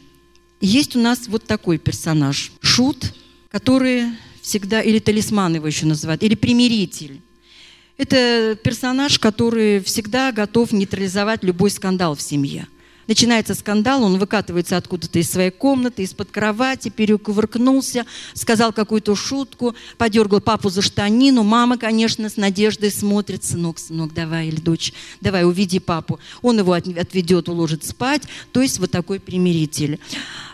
[0.59, 3.13] Есть у нас вот такой персонаж– Шут,
[3.49, 4.05] который
[4.41, 7.21] всегда, или талисман его еще называют, или примиритель.
[7.97, 12.67] Это персонаж, который всегда готов нейтрализовать любой скандал в семье–
[13.07, 20.41] Начинается скандал, он выкатывается откуда-то из своей комнаты, из-под кровати, перекувыркнулся, сказал какую-то шутку, подергал
[20.41, 21.43] папу за штанину.
[21.43, 26.19] Мама, конечно, с надеждой смотрит, сынок, сынок, давай, или дочь, давай, уведи папу.
[26.41, 28.23] Он его отведет, уложит спать.
[28.51, 29.99] То есть вот такой примиритель.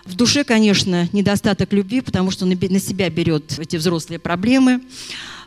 [0.05, 4.81] В душе, конечно, недостаток любви, потому что он на себя берет эти взрослые проблемы.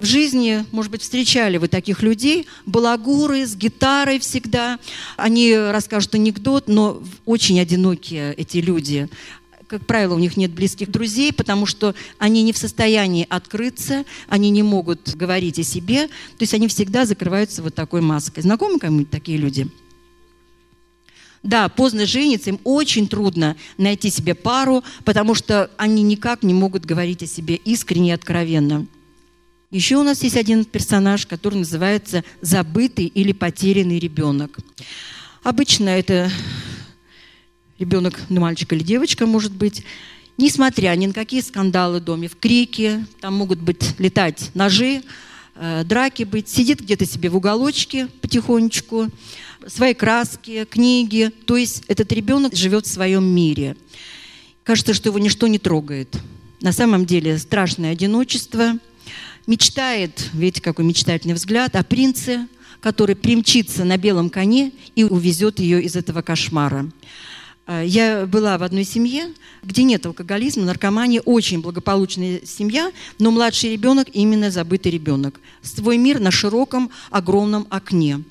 [0.00, 4.78] В жизни, может быть, встречали вы таких людей, балагуры с гитарой всегда.
[5.16, 9.08] Они расскажут анекдот, но очень одинокие эти люди
[9.68, 14.50] как правило, у них нет близких друзей, потому что они не в состоянии открыться, они
[14.50, 18.42] не могут говорить о себе, то есть они всегда закрываются вот такой маской.
[18.42, 19.68] Знакомы кому-нибудь такие люди?
[21.42, 26.84] Да, поздно жениться, им очень трудно найти себе пару, потому что они никак не могут
[26.84, 28.86] говорить о себе искренне и откровенно.
[29.70, 34.58] Еще у нас есть один персонаж, который называется «забытый или потерянный ребенок».
[35.42, 36.30] Обычно это
[37.78, 39.84] ребенок, ну, мальчик или девочка, может быть,
[40.38, 45.02] несмотря ни на какие скандалы в доме, в крике, там могут быть летать ножи,
[45.54, 49.08] э, драки быть, сидит где-то себе в уголочке потихонечку,
[49.66, 51.32] свои краски, книги.
[51.46, 53.76] То есть этот ребенок живет в своем мире.
[54.64, 56.16] Кажется, что его ничто не трогает.
[56.60, 58.78] На самом деле страшное одиночество–
[59.46, 62.48] мечтает, видите, какой мечтательный взгляд, о принце,
[62.80, 66.90] который примчится на белом коне и увезет ее из этого кошмара.
[67.66, 73.72] А, я была в одной семье, где нет алкоголизма, наркомании, очень благополучная семья, но младший
[73.72, 75.40] ребенок именно забытый ребенок.
[75.62, 78.22] Свой мир на широком, огромном окне.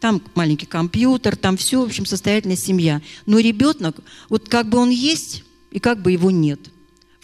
[0.00, 3.00] Там маленький компьютер, там все, в общем, состоятельная семья.
[3.24, 3.96] Но ребенок,
[4.28, 6.60] вот как бы он есть, и как бы его нет–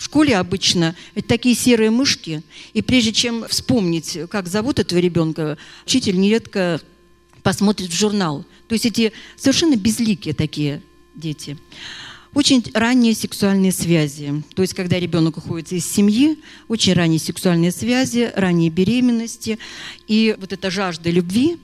[0.01, 2.43] в школе обычно это такие серые мышки,
[2.73, 6.81] и прежде чем вспомнить, как зовут этого ребенка, учитель нередко
[7.43, 8.47] посмотрит в журнал.
[8.67, 10.81] То есть эти совершенно безликие такие
[11.21, 11.57] дети.
[12.33, 14.43] Очень ранние сексуальные связи.
[14.55, 19.59] То есть, когда ребенок уходит из семьи, очень ранние сексуальные связи, ранние беременности.
[20.07, 21.59] И вот эта жажда любви,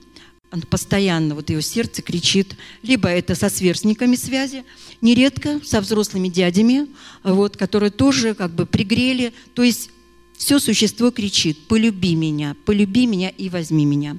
[0.49, 4.63] она постоянно, вот ее сердце кричит, либо это со сверстниками связи,
[5.01, 6.87] нередко со взрослыми дядями,
[7.23, 9.89] вот, которые тоже как бы пригрели, то есть
[10.37, 14.17] все существо кричит, полюби меня, полюби меня и возьми меня.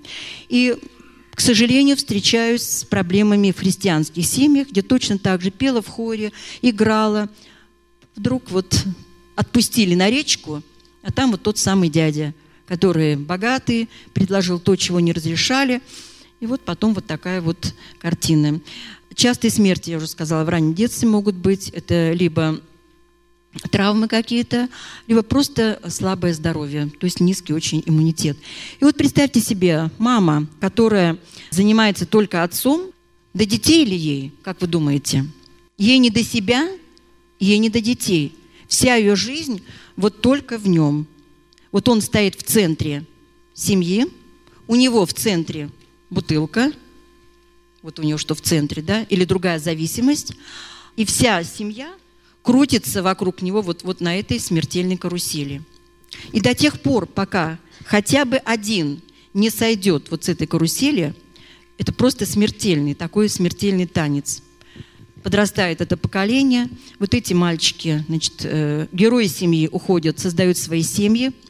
[0.48, 0.76] И
[1.38, 6.32] к сожалению, встречаюсь с проблемами в христианских семьях, где точно так же пела в хоре,
[6.62, 7.28] играла.
[8.16, 8.84] Вдруг вот
[9.36, 10.64] отпустили на речку,
[11.04, 12.34] а там вот тот самый дядя,
[12.66, 15.80] который богатый, предложил то, чего не разрешали–
[16.40, 18.60] и вот потом вот такая вот картина.
[19.14, 21.70] Частые смерти, я уже сказала, в раннем детстве могут быть.
[21.70, 22.60] Это либо
[23.70, 24.68] травмы какие-то,
[25.06, 28.36] либо просто слабое здоровье, то есть низкий очень иммунитет.
[28.80, 31.18] И вот представьте себе, мама, которая
[31.50, 32.90] занимается только отцом,
[33.34, 35.26] до детей или ей, как вы думаете?
[35.76, 36.68] Ей не до себя,
[37.38, 38.34] ей не до детей.
[38.66, 39.62] Вся ее жизнь
[39.96, 41.06] вот только в нем.
[41.70, 43.04] Вот он стоит в центре
[43.54, 44.06] семьи,
[44.66, 45.70] у него в центре
[46.10, 46.72] бутылка,
[47.82, 50.32] вот у нее что в центре, да, или другая зависимость,
[50.96, 51.92] и вся семья
[52.42, 55.62] крутится вокруг него вот, вот на этой смертельной карусели.
[56.32, 59.00] И до тех пор, пока хотя бы один
[59.34, 61.14] не сойдет вот с этой карусели,
[61.78, 64.42] это просто смертельный, такой смертельный танец.
[65.22, 66.68] Подрастает это поколение,
[66.98, 71.32] вот эти мальчики, значит, э, герои семьи уходят, создают свои семьи–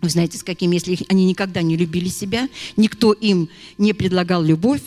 [0.00, 4.82] вы знаете, с какими, если они никогда не любили себя, никто им не предлагал любовь,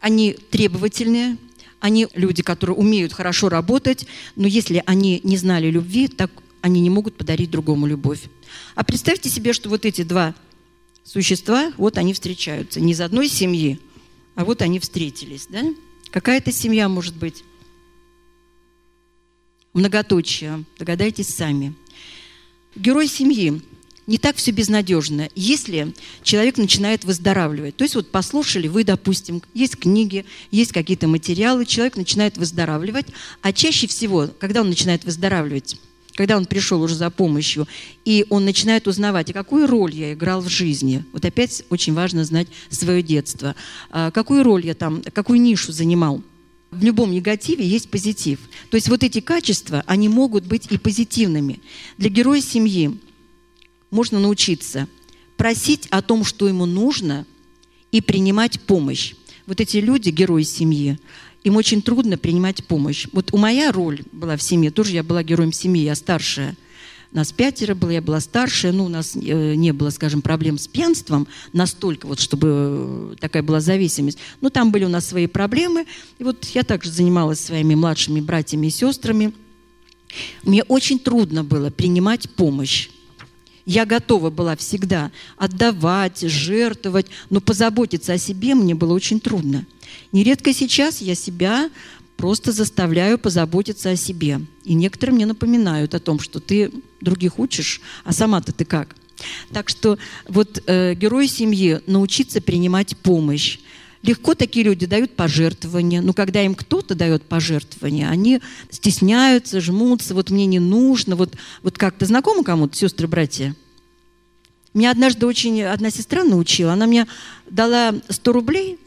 [0.00, 1.36] они требовательные,
[1.80, 4.06] они люди, которые умеют хорошо работать,
[4.36, 8.22] но если они не знали любви, так они не могут подарить другому любовь.
[8.74, 10.34] А представьте себе, что вот эти два
[11.04, 12.80] существа, вот они встречаются.
[12.80, 13.80] Не из одной семьи,
[14.34, 15.46] а вот они встретились.
[15.48, 15.62] Да?
[16.10, 17.44] Какая-то семья может быть.
[19.72, 20.64] Многоточие.
[20.78, 21.74] Догадайтесь сами.
[22.74, 23.62] Герой семьи
[24.10, 25.94] не так все безнадежно, если
[26.24, 27.76] человек начинает выздоравливать.
[27.76, 33.06] То есть вот послушали вы, допустим, есть книги, есть какие-то материалы, человек начинает выздоравливать,
[33.40, 35.76] а чаще всего, когда он начинает выздоравливать,
[36.16, 37.68] когда он пришел уже за помощью,
[38.04, 41.04] и он начинает узнавать, а какую роль я играл в жизни.
[41.12, 43.54] Вот опять очень важно знать свое детство.
[43.90, 46.20] А какую роль я там, какую нишу занимал.
[46.72, 48.40] В любом негативе есть позитив.
[48.70, 51.60] То есть вот эти качества, они могут быть и позитивными.
[51.96, 52.98] Для героя семьи
[53.90, 54.88] можно научиться
[55.36, 57.26] просить о том, что ему нужно,
[57.92, 59.14] и принимать помощь.
[59.46, 60.98] Вот эти люди, герои семьи,
[61.42, 63.06] им очень трудно принимать помощь.
[63.12, 66.56] Вот у моя роль была в семье, тоже я была героем семьи, я старшая.
[67.12, 70.68] Нас пятеро было, я была старшая, ну, у нас э, не было, скажем, проблем с
[70.68, 74.18] пьянством настолько, вот, чтобы э, такая была зависимость.
[74.40, 75.86] Но там были у нас свои проблемы.
[76.20, 79.32] И вот я также занималась своими младшими братьями и сестрами.
[80.44, 82.90] Мне очень трудно было принимать помощь.
[83.66, 89.66] Я готова была всегда отдавать, жертвовать, но позаботиться о себе мне было очень трудно.
[90.12, 91.70] Нередко сейчас я себя
[92.16, 94.40] просто заставляю позаботиться о себе.
[94.64, 98.94] И некоторые мне напоминают о том, что ты других учишь, а сама-то ты как.
[99.52, 99.98] Так что
[100.28, 103.58] вот э, герой семьи научиться принимать помощь.
[104.02, 106.00] Легко такие люди дают пожертвования.
[106.00, 108.40] Но когда им кто-то дает пожертвования, они
[108.70, 110.14] стесняются, жмутся.
[110.14, 111.16] Вот мне не нужно.
[111.16, 113.54] Вот, вот как-то знакомо кому-то, сестры, братья?
[114.72, 116.72] Меня однажды очень одна сестра научила.
[116.72, 117.06] Она мне
[117.50, 118.78] дала 100 рублей.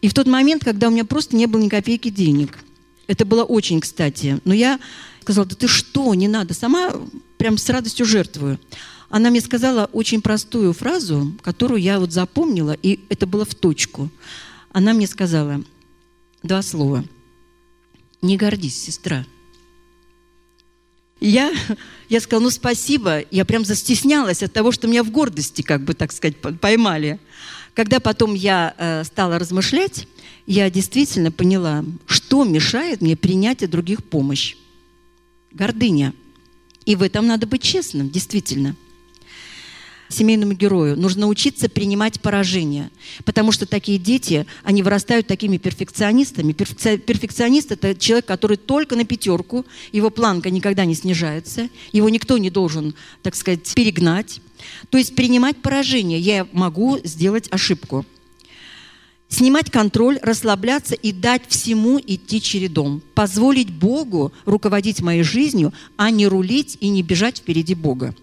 [0.00, 2.58] И в тот момент, когда у меня просто не было ни копейки денег–
[3.06, 4.40] это было очень кстати.
[4.44, 4.78] Но я
[5.20, 6.92] сказала, да ты что, не надо, сама
[7.36, 8.58] прям с радостью жертвую.
[9.10, 14.08] Она мне сказала очень простую фразу, которую я вот запомнила, и это было в точку.
[14.72, 15.62] Она мне сказала
[16.42, 17.04] два слова.
[18.22, 19.26] Не гордись, сестра.
[21.20, 21.52] я,
[22.08, 23.24] я сказала, ну спасибо.
[23.30, 27.20] Я прям застеснялась от того, что меня в гордости, как бы, так сказать, поймали.
[27.74, 30.08] Когда потом я э, стала размышлять,
[30.46, 34.56] я действительно поняла, что мешает мне принять от других помощь.
[35.52, 36.14] Гордыня.
[36.86, 38.74] И в этом надо быть честным, действительно.
[40.12, 42.90] Семейному герою нужно учиться принимать поражение,
[43.24, 46.52] потому что такие дети, они вырастают такими перфекционистами.
[46.52, 52.50] Перфекционист– это человек, который только на пятерку, его планка никогда не снижается, его никто не
[52.50, 54.40] должен, так сказать, перегнать.
[54.90, 56.18] То есть принимать поражение.
[56.18, 58.06] Я могу сделать ошибку–
[59.32, 63.00] Снимать контроль, расслабляться и дать всему идти чередом.
[63.14, 68.14] Позволить Богу руководить моей жизнью, а не рулить и не бежать впереди Бога.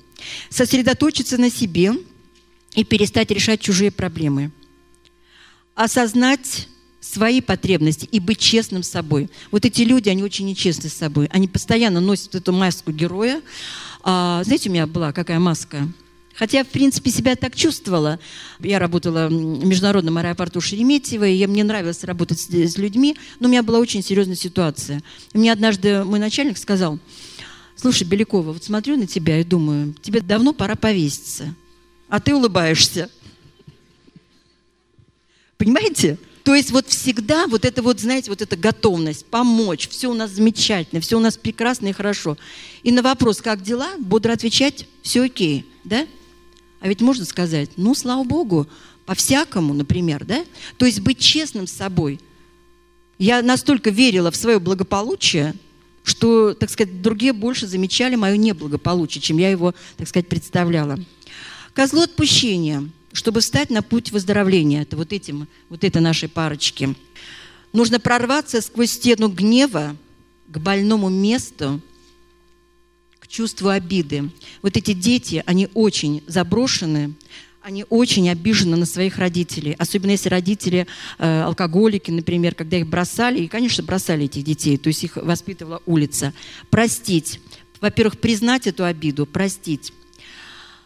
[0.49, 1.93] Сосредоточиться на себе
[2.74, 4.51] и перестать решать чужие проблемы.
[5.76, 6.67] Осознать
[7.01, 9.30] свои потребности и быть честным с собой.
[9.51, 11.28] Вот эти люди, они очень нечестны с собой.
[11.32, 13.41] Они постоянно носят эту маску героя.
[14.03, 15.88] А, знаете, у меня была какая маска?
[16.36, 18.17] Хотя, в принципе, себя так чувствовала.
[18.59, 19.32] Я работала в
[19.65, 24.01] международном аэропорту Шереметьево, и мне нравилось работать с, с людьми, но у меня была очень
[24.01, 25.03] серьезная ситуация.
[25.34, 26.97] Мне однажды мой начальник сказал,
[27.80, 31.55] слушай, Белякова, вот смотрю на тебя и думаю, тебе давно пора повеситься,
[32.09, 33.09] а ты улыбаешься.
[35.57, 36.17] Понимаете?
[36.43, 40.32] То есть вот всегда вот это вот, знаете, вот эта готовность помочь, все у нас
[40.32, 42.38] замечательно, все у нас прекрасно и хорошо.
[42.84, 46.07] И на вопрос, как дела, бодро отвечать, все окей, да?
[46.80, 48.67] А ведь можно сказать, ну, слава Богу,
[49.05, 50.43] по-всякому, например, да?
[50.77, 52.19] То есть быть честным с собой.
[53.17, 55.53] Я настолько верила в свое благополучие,
[56.04, 61.00] что, так сказать, другие больше замечали мое неблагополучие, чем я его, так сказать, представляла.
[61.74, 66.95] Козлу отпущения, чтобы встать на путь выздоровления, это вот этим, вот это нашей парочки.
[67.74, 69.95] Нужно прорваться сквозь стену гнева
[70.47, 71.82] к больному месту
[73.30, 74.30] чувству обиды.
[74.62, 77.14] Вот эти дети, они очень заброшены,
[77.62, 80.88] они очень обижены на своих родителей, особенно если родители
[81.18, 85.82] э, алкоголики, например, когда их бросали, и, конечно, бросали этих детей, то есть их воспитывала
[85.86, 86.34] улица.
[86.70, 87.41] Простить.
[87.82, 89.93] Во-первых, признать эту обиду, простить.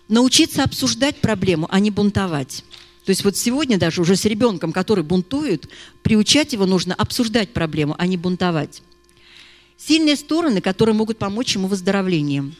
[0.07, 2.63] Научиться обсуждать проблему, а не бунтовать.
[3.05, 5.67] То есть вот сегодня даже уже с ребенком, который бунтует,
[6.01, 8.81] приучать его нужно обсуждать проблему, а не бунтовать.
[9.77, 12.53] Сильные стороны, которые могут помочь ему в выздоровлении.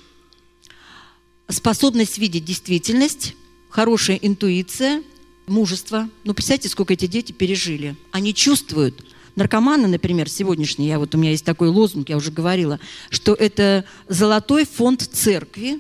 [1.48, 3.36] Способность видеть действительность,
[3.74, 5.02] хорошая интуиция,
[5.48, 6.08] мужество.
[6.24, 7.96] Ну, представьте, сколько эти дети пережили.
[8.12, 9.04] Они чувствуют.
[9.36, 13.84] Наркоманы, например, сегодняшние, я вот у меня есть такой лозунг, я уже говорила, что это
[14.08, 15.80] золотой фонд церкви,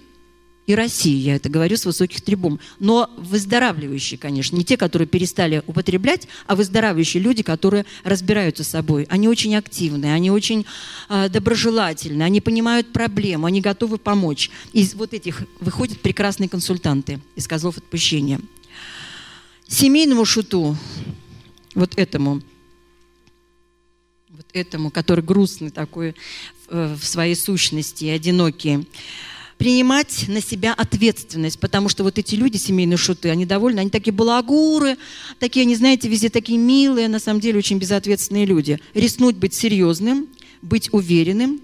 [0.65, 2.59] и России, я это говорю с высоких трибун.
[2.79, 9.05] Но выздоравливающие, конечно, не те, которые перестали употреблять, а выздоравливающие люди, которые разбираются с собой.
[9.09, 10.65] Они очень активны, они очень
[11.09, 14.49] э, доброжелательны, они понимают проблему, они готовы помочь.
[14.71, 18.39] Из вот этих выходят прекрасные консультанты из козлов отпущения.
[19.67, 20.77] Семейному шуту,
[21.75, 22.41] вот этому,
[24.29, 26.15] вот этому, который грустный такой
[26.69, 28.87] в своей сущности, одинокий,
[29.57, 34.13] принимать на себя ответственность, потому что вот эти люди, семейные шуты, они довольны, они такие
[34.13, 34.97] балагуры,
[35.39, 38.79] такие, они, знаете, везде такие милые, на самом деле очень безответственные люди.
[38.93, 40.27] Рискнуть быть серьезным,
[40.61, 41.61] быть уверенным.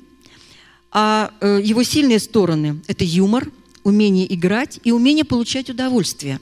[0.91, 3.51] А э, его сильные стороны– это юмор,
[3.83, 6.39] умение играть и умение получать удовольствие.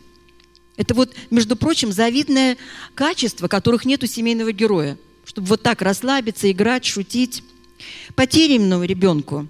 [0.78, 2.58] Это вот, между прочим, завидное
[2.94, 4.98] качество, которых нет у семейного героя.
[5.26, 7.44] Чтобы вот так расслабиться, играть, шутить.
[8.16, 9.48] Потерянному ребенку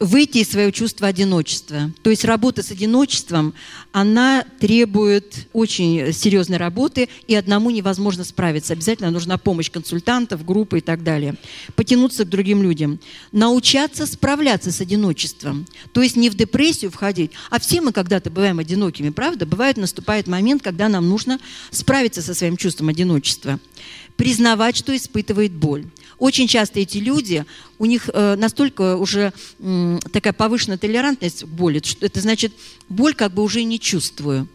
[0.00, 1.92] выйти из своего чувства одиночества.
[2.02, 3.52] То есть работа с одиночеством,
[3.92, 8.72] она требует очень серьезной работы, и одному невозможно справиться.
[8.72, 11.34] Обязательно нужна помощь консультантов, группы и так далее.
[11.76, 12.98] Потянуться к другим людям.
[13.30, 15.66] Научаться справляться с одиночеством.
[15.92, 19.44] То есть не в депрессию входить, а все мы когда-то бываем одинокими, правда?
[19.44, 21.38] Бывает, наступает момент, когда нам нужно
[21.70, 23.60] справиться со своим чувством одиночества.
[24.16, 25.86] Признавать, что испытывает боль.
[26.20, 27.46] Очень часто эти люди,
[27.78, 29.32] у них э, настолько уже
[30.12, 32.52] такая повышенная толерантность к боли, что это значит,
[32.90, 34.46] боль как бы уже не чувствую.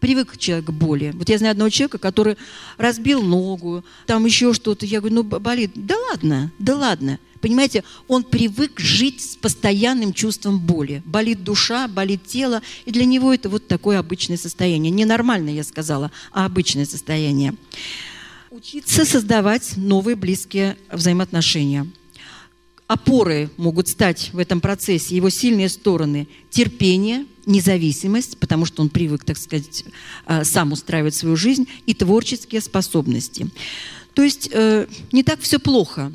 [0.00, 1.12] Привык человек к боли.
[1.14, 2.36] Вот я знаю одного человека, который
[2.76, 4.84] разбил ногу, там еще что-то.
[4.84, 5.72] Я говорю, ну болит.
[5.74, 7.18] Да ладно, да ладно.
[7.40, 11.02] Понимаете, он привык жить с постоянным чувством боли.
[11.06, 14.90] Болит душа, болит тело, и для него это вот такое обычное состояние.
[14.90, 17.54] Не нормальное, я сказала, а обычное состояние.
[18.50, 21.86] Учиться создавать новые близкие взаимоотношения.
[22.86, 29.22] Опоры могут стать в этом процессе его сильные стороны– терпение, независимость, потому что он привык,
[29.22, 29.84] так сказать,
[30.26, 33.50] э, сам устраивать свою жизнь, и творческие способности.
[34.14, 36.10] То есть э, не так все плохо,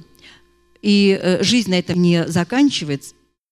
[0.81, 3.13] и э, жизнь на этом не заканчивается.